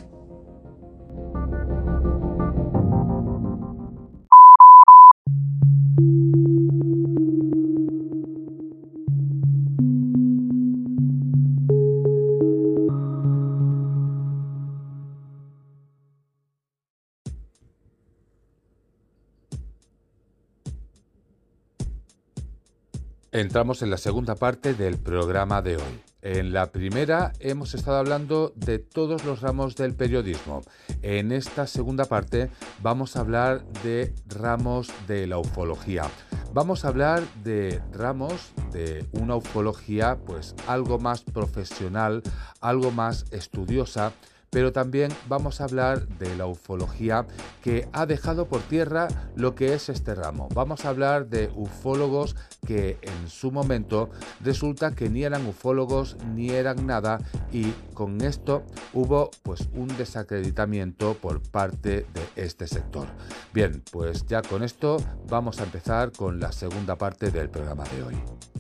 Entramos 23.35 23.83
en 23.83 23.91
la 23.91 23.97
segunda 23.97 24.37
parte 24.37 24.75
del 24.75 24.97
programa 24.97 25.61
de 25.61 25.75
hoy. 25.75 26.01
En 26.23 26.53
la 26.53 26.71
primera 26.71 27.33
hemos 27.41 27.75
estado 27.75 27.97
hablando 27.97 28.53
de 28.55 28.79
todos 28.79 29.25
los 29.25 29.41
ramos 29.41 29.75
del 29.75 29.93
periodismo. 29.93 30.63
En 31.03 31.33
esta 31.33 31.67
segunda 31.67 32.05
parte 32.05 32.49
vamos 32.81 33.17
a 33.17 33.21
hablar 33.21 33.65
de 33.83 34.15
ramos 34.29 34.89
de 35.09 35.27
la 35.27 35.39
ufología. 35.39 36.05
Vamos 36.53 36.85
a 36.85 36.89
hablar 36.89 37.25
de 37.43 37.83
ramos 37.91 38.53
de 38.71 39.05
una 39.11 39.35
ufología 39.35 40.17
pues 40.25 40.55
algo 40.69 41.01
más 41.01 41.23
profesional, 41.23 42.23
algo 42.61 42.93
más 42.93 43.25
estudiosa 43.33 44.13
pero 44.55 44.73
también 44.73 45.11
vamos 45.29 45.61
a 45.61 45.65
hablar 45.65 46.07
de 46.07 46.37
la 46.37 46.47
ufología 46.47 47.27
que 47.61 47.89
ha 47.93 48.07
dejado 48.07 48.47
por 48.47 48.61
tierra 48.61 49.09
lo 49.35 49.57
que 49.57 49.75
es 49.75 49.89
este 49.89 50.15
ramo. 50.15 50.49
Vamos 50.55 50.85
a 50.85 50.91
hablar 50.91 51.27
de 51.27 51.51
ufólogos 51.57 52.37
que 52.65 52.99
en 53.03 53.29
su 53.29 53.51
momento 53.51 54.11
resulta 54.45 54.93
que 54.93 55.11
ni 55.11 55.25
eran 55.25 55.45
ufólogos 55.45 56.17
ni 56.37 56.51
eran 56.51 56.87
nada 56.87 57.19
y 57.51 57.73
con 57.95 58.21
esto 58.21 58.63
hubo 58.93 59.33
pues 59.43 59.69
un 59.75 59.89
desacreditamiento 59.89 61.15
por 61.15 61.43
parte 61.43 62.07
de 62.15 62.29
este 62.37 62.69
sector. 62.69 63.09
Bien, 63.53 63.83
pues 63.91 64.25
ya 64.27 64.41
con 64.41 64.63
esto 64.63 64.99
vamos 65.29 65.59
a 65.59 65.65
empezar 65.65 66.13
con 66.13 66.39
la 66.39 66.53
segunda 66.53 66.95
parte 66.95 67.33
del 67.33 67.51
programa 67.51 67.83
de 67.97 68.03
hoy. 68.05 68.54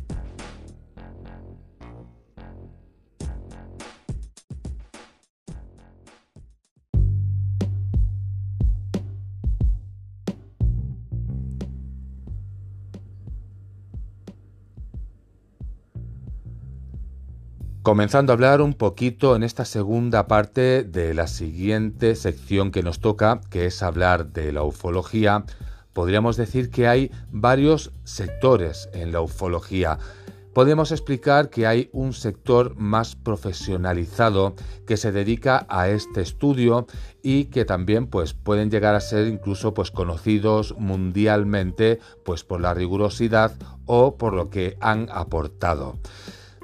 Comenzando 17.85 18.33
a 18.33 18.37
hablar 18.37 18.62
un 18.62 18.73
poquito 18.73 19.37
en 19.37 19.42
esta 19.42 19.66
segunda 19.66 20.27
parte 20.27 20.85
de 20.85 21.12
la 21.12 21.27
siguiente 21.27 22.16
sección 22.16 22.70
que 22.70 22.83
nos 22.83 22.99
toca, 22.99 23.42
que 23.51 23.66
es 23.66 23.83
hablar 23.83 24.33
de 24.33 24.55
la 24.55 24.62
ufología, 24.62 25.44
podríamos 25.92 26.38
decir 26.38 26.70
que 26.70 26.88
hay 26.88 27.11
varios 27.31 27.92
sectores 28.05 28.88
en 28.94 29.12
la 29.12 29.20
ufología. 29.20 29.99
Podemos 30.55 30.92
explicar 30.92 31.51
que 31.51 31.66
hay 31.66 31.90
un 31.92 32.14
sector 32.14 32.75
más 32.75 33.16
profesionalizado 33.16 34.55
que 34.87 34.97
se 34.97 35.12
dedica 35.12 35.66
a 35.68 35.90
este 35.90 36.23
estudio 36.23 36.87
y 37.23 37.47
que 37.47 37.66
también 37.66 38.07
pues 38.07 38.33
pueden 38.33 38.70
llegar 38.70 38.94
a 38.94 39.01
ser 39.01 39.27
incluso 39.27 39.75
pues 39.75 39.90
conocidos 39.90 40.75
mundialmente 40.79 42.01
pues 42.25 42.44
por 42.44 42.62
la 42.62 42.73
rigurosidad 42.73 43.53
o 43.85 44.16
por 44.16 44.33
lo 44.33 44.49
que 44.49 44.79
han 44.81 45.11
aportado. 45.12 45.99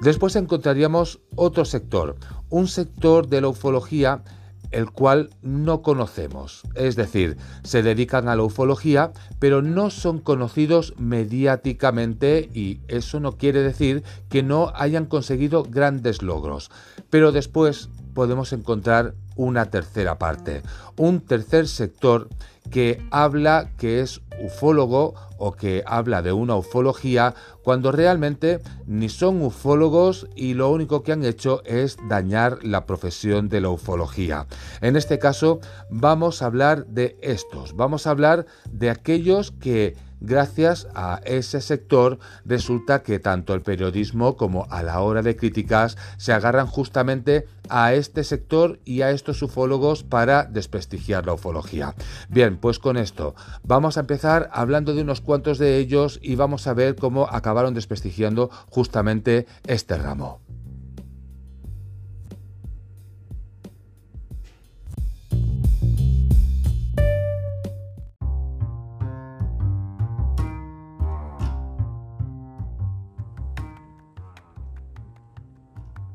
Después 0.01 0.35
encontraríamos 0.35 1.19
otro 1.35 1.63
sector, 1.63 2.15
un 2.49 2.67
sector 2.67 3.27
de 3.27 3.41
la 3.41 3.49
ufología 3.49 4.23
el 4.71 4.89
cual 4.89 5.29
no 5.41 5.81
conocemos. 5.81 6.63
Es 6.75 6.95
decir, 6.95 7.37
se 7.63 7.83
dedican 7.83 8.27
a 8.27 8.35
la 8.35 8.43
ufología, 8.43 9.11
pero 9.37 9.61
no 9.61 9.89
son 9.89 10.19
conocidos 10.19 10.93
mediáticamente 10.97 12.49
y 12.53 12.79
eso 12.87 13.19
no 13.19 13.33
quiere 13.33 13.61
decir 13.61 14.03
que 14.29 14.43
no 14.43 14.71
hayan 14.75 15.05
conseguido 15.05 15.63
grandes 15.63 16.21
logros. 16.21 16.71
Pero 17.09 17.31
después 17.31 17.89
podemos 18.13 18.53
encontrar 18.53 19.13
una 19.35 19.69
tercera 19.69 20.17
parte, 20.17 20.61
un 20.97 21.21
tercer 21.21 21.67
sector 21.67 22.29
que 22.69 23.05
habla 23.11 23.69
que 23.77 24.01
es 24.01 24.21
ufólogo 24.43 25.13
o 25.37 25.53
que 25.53 25.83
habla 25.85 26.21
de 26.21 26.31
una 26.31 26.55
ufología 26.55 27.33
cuando 27.63 27.91
realmente 27.91 28.59
ni 28.85 29.09
son 29.09 29.41
ufólogos 29.41 30.27
y 30.35 30.53
lo 30.53 30.69
único 30.69 31.03
que 31.03 31.11
han 31.11 31.25
hecho 31.25 31.63
es 31.65 31.97
dañar 32.09 32.63
la 32.63 32.85
profesión 32.85 33.49
de 33.49 33.61
la 33.61 33.69
ufología. 33.69 34.47
En 34.81 34.95
este 34.95 35.19
caso 35.19 35.59
vamos 35.89 36.41
a 36.41 36.47
hablar 36.47 36.85
de 36.87 37.17
estos, 37.21 37.75
vamos 37.75 38.07
a 38.07 38.11
hablar 38.11 38.45
de 38.69 38.89
aquellos 38.89 39.51
que 39.51 39.95
Gracias 40.21 40.87
a 40.93 41.19
ese 41.25 41.61
sector 41.61 42.19
resulta 42.45 43.01
que 43.01 43.17
tanto 43.17 43.55
el 43.55 43.63
periodismo 43.63 44.37
como 44.37 44.67
a 44.69 44.83
la 44.83 45.01
hora 45.01 45.23
de 45.23 45.35
críticas 45.35 45.97
se 46.17 46.31
agarran 46.31 46.67
justamente 46.67 47.47
a 47.69 47.93
este 47.93 48.23
sector 48.23 48.79
y 48.85 49.01
a 49.01 49.09
estos 49.09 49.41
ufólogos 49.41 50.03
para 50.03 50.43
desprestigiar 50.43 51.25
la 51.25 51.33
ufología. 51.33 51.95
Bien, 52.29 52.57
pues 52.57 52.77
con 52.77 52.97
esto 52.97 53.33
vamos 53.63 53.97
a 53.97 54.01
empezar 54.01 54.51
hablando 54.53 54.93
de 54.93 55.01
unos 55.01 55.21
cuantos 55.21 55.57
de 55.57 55.77
ellos 55.77 56.19
y 56.21 56.35
vamos 56.35 56.67
a 56.67 56.75
ver 56.75 56.95
cómo 56.95 57.27
acabaron 57.27 57.73
desprestigiando 57.73 58.51
justamente 58.69 59.47
este 59.65 59.97
ramo. 59.97 60.40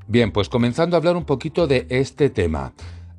Bien, 0.09 0.31
pues 0.31 0.49
comenzando 0.49 0.97
a 0.97 0.99
hablar 0.99 1.17
un 1.17 1.25
poquito 1.25 1.67
de 1.67 1.87
este 1.91 2.31
tema. 2.31 2.73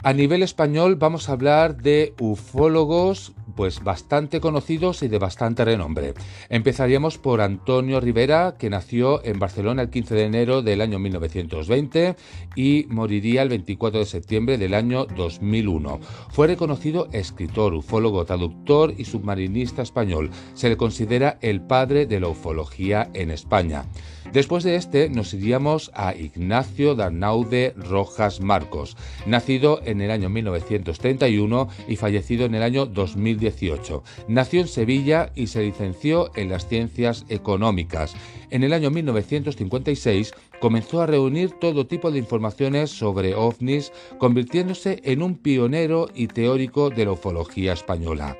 A 0.03 0.13
nivel 0.13 0.41
español 0.41 0.95
vamos 0.95 1.27
a 1.27 1.33
hablar 1.33 1.81
de 1.81 2.13
ufólogos 2.19 3.33
pues 3.57 3.83
bastante 3.83 4.39
conocidos 4.39 5.03
y 5.03 5.09
de 5.09 5.17
bastante 5.17 5.65
renombre. 5.65 6.13
Empezaríamos 6.47 7.17
por 7.17 7.41
Antonio 7.41 7.99
Rivera, 7.99 8.55
que 8.57 8.69
nació 8.69 9.25
en 9.25 9.39
Barcelona 9.39 9.81
el 9.81 9.89
15 9.89 10.15
de 10.15 10.23
enero 10.23 10.61
del 10.61 10.79
año 10.79 10.99
1920 10.99 12.15
y 12.55 12.85
moriría 12.87 13.41
el 13.41 13.49
24 13.49 13.99
de 13.99 14.05
septiembre 14.05 14.57
del 14.57 14.75
año 14.75 15.05
2001. 15.05 15.99
Fue 16.29 16.47
reconocido 16.47 17.09
escritor, 17.11 17.73
ufólogo, 17.73 18.23
traductor 18.25 18.93
y 18.95 19.05
submarinista 19.05 19.81
español. 19.81 20.29
Se 20.53 20.69
le 20.69 20.77
considera 20.77 21.39
el 21.41 21.59
padre 21.61 22.05
de 22.05 22.19
la 22.19 22.27
ufología 22.27 23.09
en 23.15 23.31
España. 23.31 23.85
Después 24.33 24.63
de 24.65 24.75
este 24.75 25.09
nos 25.09 25.33
iríamos 25.33 25.89
a 25.93 26.13
Ignacio 26.13 26.95
Darnaude 26.95 27.73
Rojas 27.77 28.41
Marcos, 28.41 28.97
nacido 29.25 29.79
en 29.85 30.01
el 30.01 30.11
año 30.11 30.29
1931 30.29 31.69
y 31.87 31.95
fallecido 31.95 32.45
en 32.45 32.55
el 32.55 32.63
año 32.63 32.85
2010 32.85 33.46
2018. 33.49 34.03
Nació 34.27 34.61
en 34.61 34.67
Sevilla 34.67 35.31
y 35.35 35.47
se 35.47 35.63
licenció 35.63 36.31
en 36.35 36.49
las 36.49 36.67
ciencias 36.67 37.25
económicas. 37.29 38.15
En 38.49 38.63
el 38.63 38.73
año 38.73 38.89
1956 38.89 40.33
comenzó 40.59 41.01
a 41.01 41.07
reunir 41.07 41.51
todo 41.59 41.87
tipo 41.87 42.11
de 42.11 42.19
informaciones 42.19 42.91
sobre 42.91 43.35
ovnis, 43.35 43.91
convirtiéndose 44.17 45.01
en 45.03 45.21
un 45.21 45.35
pionero 45.35 46.07
y 46.13 46.27
teórico 46.27 46.89
de 46.89 47.05
la 47.05 47.11
ufología 47.11 47.73
española. 47.73 48.37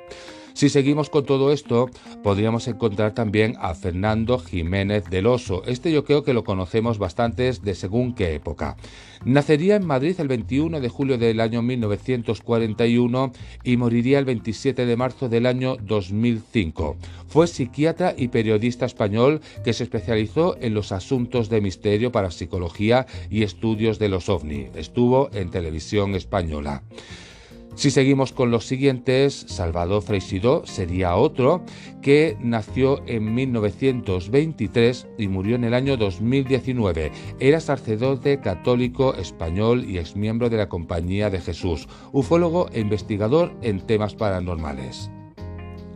Si 0.58 0.70
seguimos 0.70 1.08
con 1.08 1.24
todo 1.24 1.52
esto, 1.52 1.88
podríamos 2.24 2.66
encontrar 2.66 3.14
también 3.14 3.54
a 3.60 3.76
Fernando 3.76 4.40
Jiménez 4.40 5.04
del 5.08 5.28
Oso. 5.28 5.62
Este 5.66 5.92
yo 5.92 6.02
creo 6.02 6.24
que 6.24 6.32
lo 6.32 6.42
conocemos 6.42 6.98
bastantes 6.98 7.62
de 7.62 7.76
según 7.76 8.12
qué 8.12 8.34
época. 8.34 8.76
Nacería 9.24 9.76
en 9.76 9.86
Madrid 9.86 10.16
el 10.18 10.26
21 10.26 10.80
de 10.80 10.88
julio 10.88 11.16
del 11.16 11.38
año 11.38 11.62
1941 11.62 13.30
y 13.62 13.76
moriría 13.76 14.18
el 14.18 14.24
27 14.24 14.84
de 14.84 14.96
marzo 14.96 15.28
del 15.28 15.46
año 15.46 15.76
2005. 15.76 16.96
Fue 17.28 17.46
psiquiatra 17.46 18.16
y 18.18 18.26
periodista 18.26 18.84
español 18.84 19.40
que 19.62 19.72
se 19.72 19.84
especializó 19.84 20.56
en 20.60 20.74
los 20.74 20.90
asuntos 20.90 21.50
de 21.50 21.60
misterio 21.60 22.10
para 22.10 22.32
psicología 22.32 23.06
y 23.30 23.44
estudios 23.44 24.00
de 24.00 24.08
los 24.08 24.28
ovni. 24.28 24.66
Estuvo 24.74 25.30
en 25.32 25.52
televisión 25.52 26.16
española. 26.16 26.82
Si 27.78 27.92
seguimos 27.92 28.32
con 28.32 28.50
los 28.50 28.66
siguientes, 28.66 29.44
Salvador 29.46 30.02
Freixidó 30.02 30.66
sería 30.66 31.14
otro 31.14 31.62
que 32.02 32.36
nació 32.40 33.00
en 33.06 33.32
1923 33.32 35.06
y 35.16 35.28
murió 35.28 35.54
en 35.54 35.62
el 35.62 35.74
año 35.74 35.96
2019. 35.96 37.12
Era 37.38 37.60
sacerdote 37.60 38.40
católico 38.40 39.14
español 39.14 39.84
y 39.88 39.98
exmiembro 39.98 40.50
de 40.50 40.56
la 40.56 40.68
Compañía 40.68 41.30
de 41.30 41.40
Jesús, 41.40 41.86
ufólogo 42.10 42.68
e 42.72 42.80
investigador 42.80 43.56
en 43.62 43.78
temas 43.86 44.16
paranormales. 44.16 45.08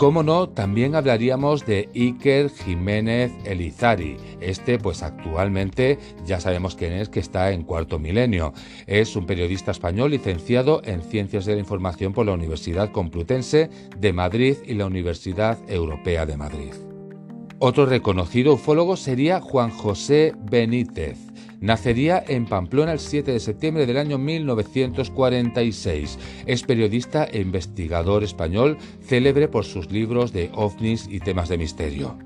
Cómo 0.02 0.24
no, 0.24 0.48
también 0.48 0.96
hablaríamos 0.96 1.64
de 1.64 1.88
Iker 1.94 2.50
Jiménez 2.50 3.30
Elizari. 3.44 4.16
Este, 4.40 4.76
pues 4.76 5.00
actualmente 5.00 5.96
ya 6.26 6.40
sabemos 6.40 6.74
quién 6.74 6.92
es, 6.94 7.08
que 7.08 7.20
está 7.20 7.52
en 7.52 7.62
cuarto 7.62 8.00
milenio. 8.00 8.52
Es 8.88 9.14
un 9.14 9.26
periodista 9.26 9.70
español 9.70 10.10
licenciado 10.10 10.82
en 10.84 11.02
Ciencias 11.02 11.44
de 11.44 11.54
la 11.54 11.60
Información 11.60 12.12
por 12.12 12.26
la 12.26 12.32
Universidad 12.32 12.90
Complutense 12.90 13.70
de 13.96 14.12
Madrid 14.12 14.56
y 14.66 14.74
la 14.74 14.86
Universidad 14.86 15.56
Europea 15.70 16.26
de 16.26 16.36
Madrid. 16.36 16.72
Otro 17.60 17.86
reconocido 17.86 18.54
ufólogo 18.54 18.96
sería 18.96 19.40
Juan 19.40 19.70
José 19.70 20.34
Benítez. 20.36 21.31
Nacería 21.62 22.22
en 22.26 22.46
Pamplona 22.46 22.92
el 22.92 22.98
7 22.98 23.30
de 23.30 23.38
septiembre 23.38 23.86
del 23.86 23.96
año 23.96 24.18
1946. 24.18 26.18
Es 26.44 26.64
periodista 26.64 27.24
e 27.24 27.40
investigador 27.40 28.24
español, 28.24 28.76
célebre 29.00 29.46
por 29.46 29.64
sus 29.64 29.92
libros 29.92 30.32
de 30.32 30.50
ovnis 30.54 31.06
y 31.08 31.20
temas 31.20 31.48
de 31.48 31.58
misterio. 31.58 32.18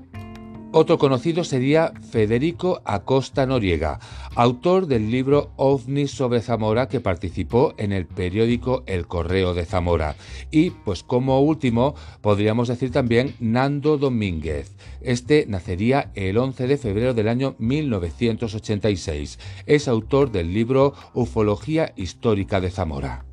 Otro 0.79 0.99
conocido 0.99 1.43
sería 1.43 1.91
Federico 2.11 2.83
Acosta 2.85 3.47
Noriega, 3.47 3.99
autor 4.35 4.85
del 4.85 5.09
libro 5.09 5.51
OVNI 5.55 6.07
sobre 6.07 6.39
Zamora 6.39 6.87
que 6.87 6.99
participó 6.99 7.73
en 7.79 7.91
el 7.91 8.05
periódico 8.05 8.83
El 8.85 9.07
Correo 9.07 9.55
de 9.55 9.65
Zamora. 9.65 10.15
Y 10.51 10.69
pues 10.69 11.01
como 11.01 11.41
último 11.41 11.95
podríamos 12.21 12.67
decir 12.67 12.91
también 12.91 13.33
Nando 13.39 13.97
Domínguez. 13.97 14.75
Este 15.01 15.47
nacería 15.47 16.11
el 16.13 16.37
11 16.37 16.67
de 16.67 16.77
febrero 16.77 17.15
del 17.15 17.27
año 17.27 17.55
1986. 17.57 19.39
Es 19.65 19.87
autor 19.87 20.31
del 20.31 20.53
libro 20.53 20.93
Ufología 21.15 21.91
Histórica 21.95 22.61
de 22.61 22.69
Zamora. 22.69 23.25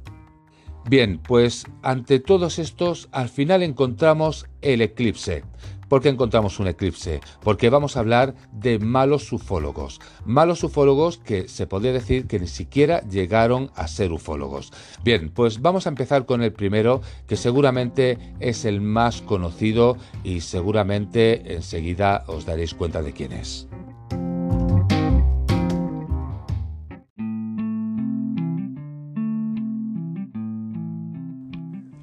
Bien, 0.86 1.18
pues 1.18 1.64
ante 1.82 2.20
todos 2.20 2.58
estos 2.58 3.08
al 3.10 3.30
final 3.30 3.62
encontramos 3.62 4.46
el 4.60 4.82
eclipse. 4.82 5.42
¿Por 5.88 6.00
qué 6.00 6.08
encontramos 6.08 6.58
un 6.60 6.68
eclipse? 6.68 7.20
Porque 7.42 7.70
vamos 7.70 7.96
a 7.96 8.00
hablar 8.00 8.34
de 8.52 8.78
malos 8.78 9.32
ufólogos. 9.32 10.00
Malos 10.24 10.64
ufólogos 10.64 11.18
que 11.18 11.48
se 11.48 11.66
podría 11.66 11.92
decir 11.92 12.26
que 12.26 12.40
ni 12.40 12.46
siquiera 12.46 13.00
llegaron 13.08 13.70
a 13.74 13.88
ser 13.88 14.12
ufólogos. 14.12 14.72
Bien, 15.02 15.30
pues 15.30 15.60
vamos 15.60 15.86
a 15.86 15.90
empezar 15.90 16.26
con 16.26 16.42
el 16.42 16.52
primero, 16.52 17.02
que 17.26 17.36
seguramente 17.36 18.18
es 18.40 18.64
el 18.64 18.80
más 18.80 19.22
conocido 19.22 19.96
y 20.22 20.40
seguramente 20.40 21.54
enseguida 21.54 22.24
os 22.26 22.46
daréis 22.46 22.74
cuenta 22.74 23.02
de 23.02 23.12
quién 23.12 23.32
es. 23.32 23.68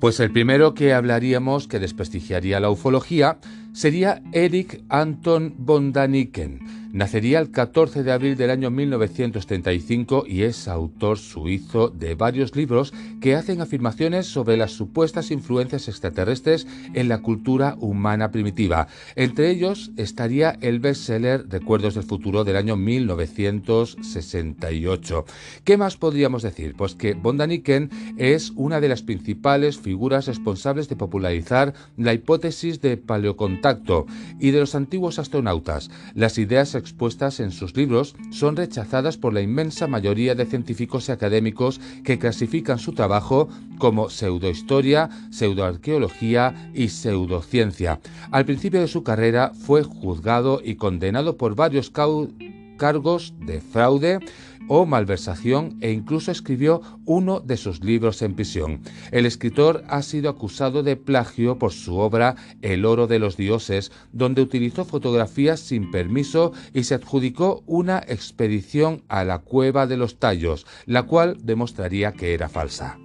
Pues 0.02 0.20
el 0.20 0.32
primero 0.32 0.74
que 0.74 0.94
hablaríamos 0.94 1.67
que 1.67 1.78
desprestigiaría 1.78 2.60
la 2.60 2.72
ufología 2.72 3.38
sería 3.73 4.21
Eric 4.31 4.84
Anton 4.89 5.55
von 5.57 5.93
Daniken 5.93 6.81
Nacería 6.93 7.39
el 7.39 7.51
14 7.51 8.04
de 8.04 8.12
abril 8.12 8.36
del 8.36 8.49
año 8.49 8.69
1935 8.69 10.25
y 10.27 10.41
es 10.41 10.67
autor 10.67 11.17
suizo 11.17 11.88
de 11.88 12.15
varios 12.15 12.54
libros 12.54 12.93
que 13.21 13.36
hacen 13.36 13.62
afirmaciones 13.62 14.27
sobre 14.27 14.58
las 14.58 14.73
supuestas 14.73 15.32
influencias 15.32 15.88
extraterrestres 15.88 16.67
en 16.93 17.08
la 17.08 17.21
cultura 17.21 17.77
humana 17.80 18.32
primitiva. 18.32 18.89
Entre 19.15 19.49
ellos 19.49 19.91
estaría 19.95 20.58
el 20.60 20.82
bestseller 20.82 21.47
Recuerdos 21.47 21.95
del 21.95 22.04
futuro 22.04 22.43
del 22.43 22.58
año 22.58 22.75
1968. 22.75 25.25
¿Qué 25.63 25.77
más 25.77 25.95
podríamos 25.95 26.43
decir? 26.43 26.75
Pues 26.75 26.95
que 26.95 27.13
von 27.13 27.38
Daniken 27.38 27.89
es 28.17 28.51
una 28.58 28.82
de 28.82 28.89
las 28.89 29.01
principales 29.01 29.77
figuras 29.77 30.27
responsables 30.27 30.89
de 30.89 30.97
popularizar 30.97 31.73
la 31.95 32.13
hipótesis 32.13 32.82
de 32.82 32.97
paleocontacto 32.97 34.08
y 34.41 34.51
de 34.51 34.60
los 34.60 34.75
antiguos 34.75 35.19
astronautas. 35.19 35.89
Las 36.15 36.38
ideas 36.38 36.81
expuestas 36.82 37.39
en 37.39 37.52
sus 37.52 37.78
libros 37.78 38.15
son 38.32 38.58
rechazadas 38.58 39.17
por 39.17 39.34
la 39.34 39.41
inmensa 39.41 39.88
mayoría 39.88 40.36
de 40.36 40.46
científicos 40.46 41.08
y 41.08 41.13
académicos 41.13 41.80
que 42.04 42.20
clasifican 42.20 42.80
su 42.80 42.91
trabajo 42.94 43.48
como 43.78 44.10
pseudohistoria, 44.10 45.10
pseudoarqueología 45.30 46.72
y 46.74 46.89
pseudociencia. 46.89 48.00
Al 48.32 48.46
principio 48.46 48.82
de 48.82 48.88
su 48.88 49.04
carrera 49.04 49.52
fue 49.54 49.84
juzgado 49.84 50.62
y 50.63 50.76
condenado 50.76 51.38
por 51.38 51.56
varios 51.56 51.89
cargos 51.89 53.34
de 53.39 53.62
fraude, 53.62 54.20
o 54.67 54.86
malversación 54.86 55.78
e 55.82 55.91
incluso 55.91 56.32
escribió 56.32 56.82
uno 57.06 57.39
de 57.39 57.58
sus 57.58 57.84
libros 57.84 58.21
en 58.21 58.36
prisión. 58.36 58.82
El 59.12 59.26
escritor 59.26 59.84
ha 59.88 60.02
sido 60.02 60.30
acusado 60.30 60.84
de 60.84 60.95
plagio 60.95 61.58
por 61.58 61.71
su 61.71 61.97
obra 61.97 62.36
El 62.62 62.86
oro 62.86 63.08
de 63.08 63.19
los 63.19 63.38
dioses, 63.38 63.91
donde 64.12 64.41
utilizó 64.41 64.86
fotografías 64.86 65.60
sin 65.60 65.91
permiso 65.91 66.54
y 66.74 66.84
se 66.84 66.95
adjudicó 66.95 67.63
una 67.65 68.00
expedición 68.00 69.04
a 69.08 69.24
la 69.24 69.39
cueva 69.39 69.88
de 69.88 69.97
los 69.97 70.19
tallos, 70.19 70.65
la 70.86 71.04
cual 71.04 71.38
demostraría 71.43 72.13
que 72.13 72.34
era 72.34 72.50
falsa. 72.50 72.97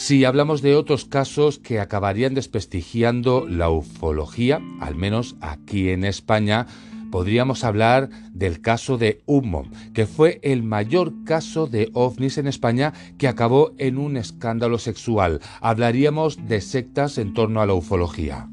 Si 0.00 0.24
hablamos 0.24 0.62
de 0.62 0.76
otros 0.76 1.04
casos 1.04 1.58
que 1.58 1.78
acabarían 1.78 2.32
desprestigiando 2.32 3.46
la 3.46 3.68
ufología, 3.68 4.58
al 4.80 4.94
menos 4.94 5.36
aquí 5.42 5.90
en 5.90 6.04
España, 6.04 6.66
podríamos 7.10 7.64
hablar 7.64 8.10
del 8.32 8.60
caso 8.60 8.98
de 8.98 9.22
Humo, 9.26 9.68
que 9.94 10.06
fue 10.06 10.40
el 10.42 10.62
mayor 10.62 11.24
caso 11.24 11.66
de 11.66 11.90
ovnis 11.92 12.38
en 12.38 12.46
España 12.46 12.92
que 13.18 13.28
acabó 13.28 13.72
en 13.78 13.98
un 13.98 14.16
escándalo 14.16 14.78
sexual. 14.78 15.40
Hablaríamos 15.60 16.46
de 16.48 16.60
sectas 16.60 17.18
en 17.18 17.34
torno 17.34 17.60
a 17.60 17.66
la 17.66 17.74
ufología. 17.74 18.48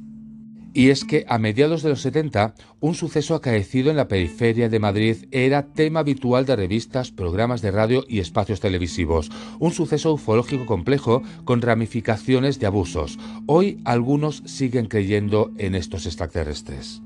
Y 0.77 0.91
es 0.91 1.05
que 1.05 1.25
a 1.27 1.39
mediados 1.39 1.81
de 1.81 1.89
los 1.89 2.01
70, 2.01 2.53
un 2.81 2.93
suceso 2.93 3.33
acaecido 3.33 3.89
en 3.89 3.97
la 3.97 4.07
periferia 4.07 4.69
de 4.69 4.77
Madrid 4.77 5.25
era 5.31 5.73
tema 5.73 6.01
habitual 6.01 6.45
de 6.45 6.55
revistas, 6.55 7.09
programas 7.09 7.63
de 7.63 7.71
radio 7.71 8.05
y 8.07 8.19
espacios 8.19 8.59
televisivos. 8.59 9.31
Un 9.57 9.71
suceso 9.71 10.13
ufológico 10.13 10.67
complejo 10.67 11.23
con 11.45 11.63
ramificaciones 11.63 12.59
de 12.59 12.67
abusos. 12.67 13.17
Hoy 13.47 13.79
algunos 13.85 14.43
siguen 14.45 14.85
creyendo 14.85 15.51
en 15.57 15.73
estos 15.73 16.05
extraterrestres. 16.05 17.01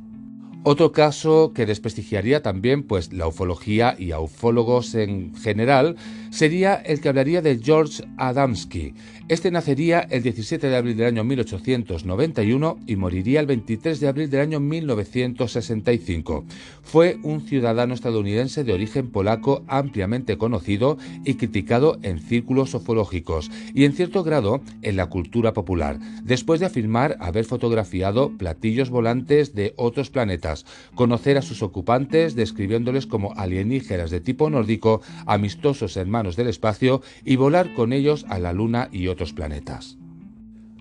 Otro 0.63 0.91
caso 0.91 1.53
que 1.55 1.65
desprestigiaría 1.65 2.43
también 2.43 2.83
pues, 2.83 3.11
la 3.11 3.25
ufología 3.25 3.95
y 3.97 4.11
a 4.11 4.19
ufólogos 4.19 4.93
en 4.93 5.33
general 5.33 5.95
sería 6.29 6.75
el 6.75 7.01
que 7.01 7.09
hablaría 7.09 7.41
de 7.41 7.59
George 7.59 8.03
Adamski. 8.17 8.93
Este 9.31 9.49
nacería 9.49 10.01
el 10.09 10.23
17 10.23 10.67
de 10.67 10.75
abril 10.75 10.97
del 10.97 11.07
año 11.07 11.23
1891 11.23 12.79
y 12.85 12.97
moriría 12.97 13.39
el 13.39 13.45
23 13.45 14.01
de 14.01 14.09
abril 14.09 14.29
del 14.29 14.41
año 14.41 14.59
1965. 14.59 16.43
Fue 16.83 17.17
un 17.23 17.39
ciudadano 17.47 17.93
estadounidense 17.93 18.65
de 18.65 18.73
origen 18.73 19.09
polaco 19.09 19.63
ampliamente 19.69 20.37
conocido 20.37 20.97
y 21.23 21.35
criticado 21.35 21.97
en 22.01 22.19
círculos 22.19 22.73
ufológicos 22.73 23.49
y 23.73 23.85
en 23.85 23.93
cierto 23.93 24.21
grado 24.25 24.59
en 24.81 24.97
la 24.97 25.05
cultura 25.05 25.53
popular, 25.53 25.97
después 26.25 26.59
de 26.59 26.65
afirmar 26.65 27.15
haber 27.21 27.45
fotografiado 27.45 28.33
platillos 28.37 28.89
volantes 28.89 29.55
de 29.55 29.73
otros 29.77 30.09
planetas 30.09 30.65
conocer 30.93 31.37
a 31.37 31.41
sus 31.41 31.63
ocupantes 31.63 32.35
describiéndoles 32.35 33.07
como 33.07 33.33
alienígenas 33.37 34.11
de 34.11 34.19
tipo 34.19 34.49
nórdico, 34.49 34.99
amistosos 35.25 35.95
hermanos 35.95 36.35
del 36.35 36.49
espacio 36.49 37.01
y 37.23 37.37
volar 37.37 37.73
con 37.73 37.93
ellos 37.93 38.25
a 38.27 38.37
la 38.37 38.51
Luna 38.51 38.89
y 38.91 39.07
otros 39.07 39.20
planetas. 39.33 39.97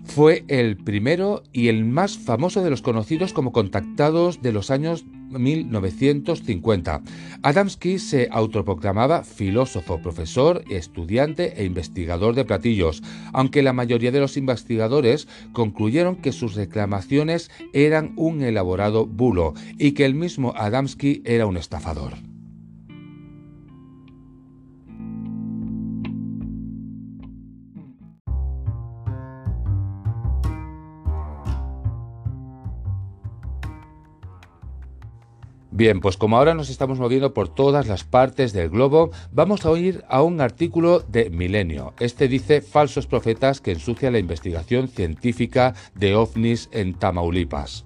Fue 0.03 0.43
el 0.47 0.77
primero 0.77 1.43
y 1.53 1.67
el 1.67 1.85
más 1.85 2.17
famoso 2.17 2.63
de 2.63 2.69
los 2.69 2.81
conocidos 2.81 3.33
como 3.33 3.51
contactados 3.51 4.41
de 4.41 4.51
los 4.51 4.71
años 4.71 5.05
1950. 5.29 7.01
Adamski 7.43 7.99
se 7.99 8.27
autoproclamaba 8.31 9.23
filósofo, 9.23 10.01
profesor, 10.01 10.63
estudiante 10.69 11.61
e 11.61 11.65
investigador 11.65 12.35
de 12.35 12.45
platillos, 12.45 13.01
aunque 13.31 13.61
la 13.61 13.73
mayoría 13.73 14.11
de 14.11 14.19
los 14.19 14.37
investigadores 14.37 15.27
concluyeron 15.53 16.17
que 16.17 16.31
sus 16.31 16.55
reclamaciones 16.55 17.49
eran 17.73 18.13
un 18.17 18.41
elaborado 18.41 19.05
bulo 19.05 19.53
y 19.77 19.93
que 19.93 20.05
el 20.05 20.15
mismo 20.15 20.53
Adamski 20.57 21.21
era 21.25 21.45
un 21.45 21.57
estafador. 21.57 22.30
Bien, 35.81 35.99
pues 35.99 36.15
como 36.15 36.37
ahora 36.37 36.53
nos 36.53 36.69
estamos 36.69 36.99
moviendo 36.99 37.33
por 37.33 37.49
todas 37.49 37.87
las 37.87 38.03
partes 38.03 38.53
del 38.53 38.69
globo, 38.69 39.09
vamos 39.31 39.65
a 39.65 39.71
oír 39.71 40.03
a 40.09 40.21
un 40.21 40.39
artículo 40.39 40.99
de 40.99 41.31
Milenio. 41.31 41.95
Este 41.99 42.27
dice 42.27 42.61
falsos 42.61 43.07
profetas 43.07 43.61
que 43.61 43.71
ensucia 43.71 44.11
la 44.11 44.19
investigación 44.19 44.89
científica 44.89 45.73
de 45.95 46.13
ovnis 46.13 46.69
en 46.71 46.93
Tamaulipas. 46.93 47.85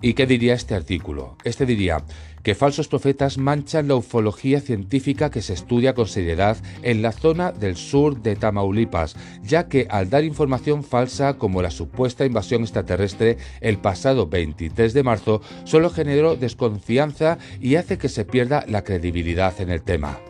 ¿Y 0.00 0.14
qué 0.14 0.26
diría 0.26 0.54
este 0.54 0.74
artículo? 0.74 1.36
Este 1.42 1.66
diría, 1.66 2.04
que 2.42 2.54
falsos 2.54 2.86
profetas 2.86 3.36
manchan 3.36 3.88
la 3.88 3.96
ufología 3.96 4.60
científica 4.60 5.30
que 5.30 5.42
se 5.42 5.54
estudia 5.54 5.94
con 5.94 6.06
seriedad 6.06 6.56
en 6.82 7.02
la 7.02 7.12
zona 7.12 7.50
del 7.50 7.76
sur 7.76 8.22
de 8.22 8.36
Tamaulipas, 8.36 9.16
ya 9.42 9.68
que 9.68 9.88
al 9.90 10.08
dar 10.08 10.24
información 10.24 10.84
falsa 10.84 11.34
como 11.34 11.62
la 11.62 11.70
supuesta 11.70 12.24
invasión 12.24 12.62
extraterrestre 12.62 13.38
el 13.60 13.78
pasado 13.78 14.28
23 14.28 14.94
de 14.94 15.02
marzo, 15.02 15.42
solo 15.64 15.90
generó 15.90 16.36
desconfianza 16.36 17.38
y 17.60 17.74
hace 17.74 17.98
que 17.98 18.08
se 18.08 18.24
pierda 18.24 18.64
la 18.68 18.84
credibilidad 18.84 19.60
en 19.60 19.70
el 19.70 19.82
tema. 19.82 20.20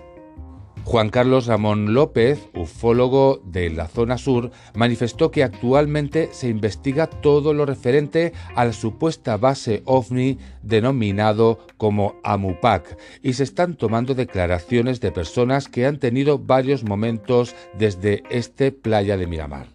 Juan 0.88 1.10
Carlos 1.10 1.44
Ramón 1.44 1.92
López, 1.92 2.48
ufólogo 2.54 3.42
de 3.44 3.68
la 3.68 3.88
zona 3.88 4.16
sur, 4.16 4.52
manifestó 4.74 5.30
que 5.30 5.42
actualmente 5.42 6.30
se 6.32 6.48
investiga 6.48 7.08
todo 7.08 7.52
lo 7.52 7.66
referente 7.66 8.32
a 8.54 8.64
la 8.64 8.72
supuesta 8.72 9.36
base 9.36 9.82
ovni 9.84 10.38
denominado 10.62 11.58
como 11.76 12.14
Amupac 12.24 12.96
y 13.22 13.34
se 13.34 13.42
están 13.44 13.74
tomando 13.76 14.14
declaraciones 14.14 15.02
de 15.02 15.12
personas 15.12 15.68
que 15.68 15.84
han 15.84 15.98
tenido 15.98 16.38
varios 16.38 16.84
momentos 16.84 17.54
desde 17.78 18.22
este 18.30 18.72
playa 18.72 19.18
de 19.18 19.26
Miramar. 19.26 19.66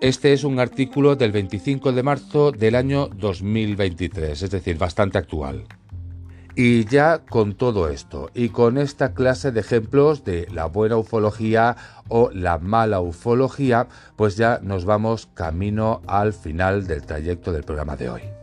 Este 0.00 0.32
es 0.32 0.42
un 0.42 0.58
artículo 0.58 1.14
del 1.14 1.30
25 1.30 1.92
de 1.92 2.02
marzo 2.02 2.50
del 2.50 2.74
año 2.74 3.06
2023, 3.06 4.42
es 4.42 4.50
decir, 4.50 4.76
bastante 4.76 5.18
actual. 5.18 5.66
Y 6.60 6.86
ya 6.86 7.20
con 7.20 7.54
todo 7.54 7.88
esto 7.88 8.32
y 8.34 8.48
con 8.48 8.78
esta 8.78 9.14
clase 9.14 9.52
de 9.52 9.60
ejemplos 9.60 10.24
de 10.24 10.48
la 10.50 10.66
buena 10.66 10.96
ufología 10.96 11.76
o 12.08 12.32
la 12.32 12.58
mala 12.58 12.98
ufología, 12.98 13.86
pues 14.16 14.36
ya 14.36 14.58
nos 14.60 14.84
vamos 14.84 15.28
camino 15.34 16.02
al 16.08 16.32
final 16.32 16.88
del 16.88 17.06
trayecto 17.06 17.52
del 17.52 17.62
programa 17.62 17.94
de 17.94 18.10
hoy. 18.10 18.37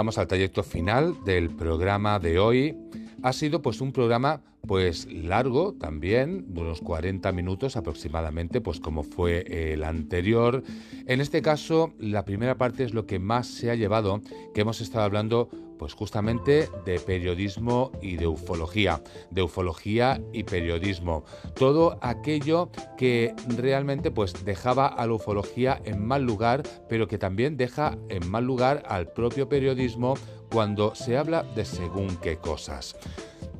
Llegamos 0.00 0.16
al 0.16 0.28
trayecto 0.28 0.62
final 0.62 1.14
del 1.26 1.50
programa 1.50 2.18
de 2.18 2.38
hoy. 2.38 2.74
Ha 3.22 3.34
sido 3.34 3.60
pues 3.60 3.82
un 3.82 3.92
programa 3.92 4.40
pues 4.66 5.06
largo 5.12 5.74
también, 5.74 6.46
unos 6.56 6.80
40 6.80 7.30
minutos 7.32 7.76
aproximadamente, 7.76 8.62
pues 8.62 8.80
como 8.80 9.02
fue 9.02 9.74
el 9.74 9.84
anterior. 9.84 10.62
En 11.04 11.20
este 11.20 11.42
caso, 11.42 11.92
la 11.98 12.24
primera 12.24 12.56
parte 12.56 12.82
es 12.82 12.94
lo 12.94 13.04
que 13.04 13.18
más 13.18 13.46
se 13.46 13.70
ha 13.70 13.74
llevado, 13.74 14.22
que 14.54 14.62
hemos 14.62 14.80
estado 14.80 15.04
hablando 15.04 15.50
pues 15.80 15.94
justamente 15.94 16.68
de 16.84 17.00
periodismo 17.00 17.90
y 18.02 18.16
de 18.16 18.26
ufología, 18.26 19.02
de 19.30 19.40
ufología 19.40 20.20
y 20.30 20.44
periodismo. 20.44 21.24
Todo 21.54 21.98
aquello 22.02 22.68
que 22.98 23.34
realmente 23.48 24.10
pues 24.10 24.44
dejaba 24.44 24.88
a 24.88 25.06
la 25.06 25.14
ufología 25.14 25.80
en 25.86 26.06
mal 26.06 26.22
lugar, 26.22 26.64
pero 26.86 27.08
que 27.08 27.16
también 27.16 27.56
deja 27.56 27.96
en 28.10 28.30
mal 28.30 28.44
lugar 28.44 28.82
al 28.88 29.08
propio 29.08 29.48
periodismo 29.48 30.18
cuando 30.52 30.94
se 30.94 31.16
habla 31.16 31.44
de 31.54 31.64
según 31.64 32.14
qué 32.16 32.36
cosas. 32.36 32.94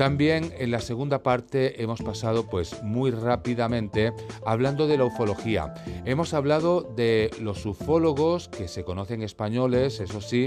También 0.01 0.55
en 0.59 0.71
la 0.71 0.81
segunda 0.81 1.23
parte 1.23 1.83
hemos 1.83 2.01
pasado 2.01 2.47
pues 2.49 2.83
muy 2.83 3.11
rápidamente 3.11 4.14
hablando 4.47 4.87
de 4.87 4.97
la 4.97 5.05
ufología. 5.05 5.75
Hemos 6.07 6.33
hablado 6.33 6.81
de 6.97 7.31
los 7.39 7.66
ufólogos 7.66 8.49
que 8.49 8.66
se 8.66 8.83
conocen 8.83 9.23
españoles, 9.23 10.01
eso 10.01 10.23
sí, 10.23 10.47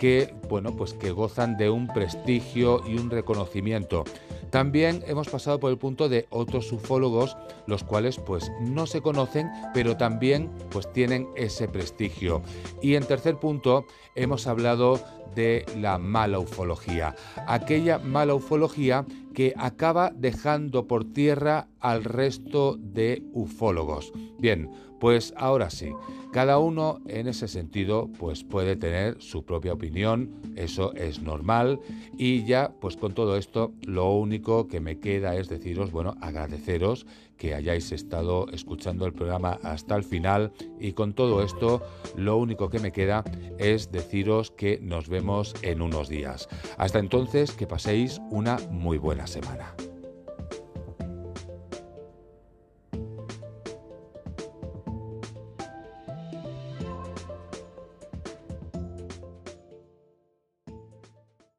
que 0.00 0.34
bueno, 0.48 0.74
pues 0.74 0.94
que 0.94 1.10
gozan 1.10 1.58
de 1.58 1.68
un 1.68 1.86
prestigio 1.86 2.80
y 2.88 2.96
un 2.96 3.10
reconocimiento. 3.10 4.04
También 4.48 5.04
hemos 5.06 5.28
pasado 5.28 5.60
por 5.60 5.70
el 5.70 5.76
punto 5.76 6.08
de 6.08 6.26
otros 6.30 6.72
ufólogos, 6.72 7.36
los 7.66 7.84
cuales 7.84 8.18
pues 8.18 8.50
no 8.62 8.86
se 8.86 9.02
conocen, 9.02 9.50
pero 9.74 9.98
también 9.98 10.50
pues 10.70 10.90
tienen 10.90 11.28
ese 11.36 11.68
prestigio. 11.68 12.40
Y 12.80 12.94
en 12.94 13.04
tercer 13.04 13.38
punto 13.38 13.84
hemos 14.14 14.46
hablado 14.46 14.98
de 15.34 15.66
la 15.76 15.98
mala 15.98 16.38
ufología, 16.38 17.14
aquella 17.46 17.98
mala 17.98 18.34
ufología 18.34 19.04
que 19.34 19.52
acaba 19.56 20.10
dejando 20.16 20.86
por 20.86 21.04
tierra 21.12 21.68
al 21.78 22.04
resto 22.04 22.76
de 22.80 23.22
ufólogos. 23.32 24.12
Bien, 24.38 24.70
pues 25.00 25.34
ahora 25.36 25.70
sí, 25.70 25.92
cada 26.32 26.58
uno 26.58 27.00
en 27.06 27.26
ese 27.26 27.48
sentido 27.48 28.08
pues 28.18 28.44
puede 28.44 28.76
tener 28.76 29.20
su 29.20 29.44
propia 29.44 29.72
opinión, 29.72 30.30
eso 30.54 30.92
es 30.94 31.20
normal 31.20 31.80
y 32.16 32.44
ya 32.44 32.72
pues 32.80 32.96
con 32.96 33.14
todo 33.14 33.36
esto 33.36 33.72
lo 33.82 34.12
único 34.12 34.68
que 34.68 34.80
me 34.80 35.00
queda 35.00 35.34
es 35.34 35.48
deciros, 35.48 35.90
bueno, 35.90 36.14
agradeceros 36.20 37.06
que 37.36 37.54
hayáis 37.54 37.90
estado 37.90 38.46
escuchando 38.52 39.06
el 39.06 39.14
programa 39.14 39.58
hasta 39.62 39.96
el 39.96 40.04
final 40.04 40.52
y 40.78 40.92
con 40.92 41.14
todo 41.14 41.42
esto 41.42 41.82
lo 42.14 42.36
único 42.36 42.68
que 42.68 42.78
me 42.78 42.92
queda 42.92 43.24
es 43.58 43.90
deciros 43.90 44.50
que 44.50 44.78
nos 44.82 45.08
vemos 45.08 45.54
en 45.62 45.80
unos 45.80 46.10
días. 46.10 46.48
Hasta 46.76 46.98
entonces 46.98 47.52
que 47.52 47.66
paséis 47.66 48.20
una 48.30 48.58
muy 48.70 48.98
buena 48.98 49.26
semana. 49.26 49.74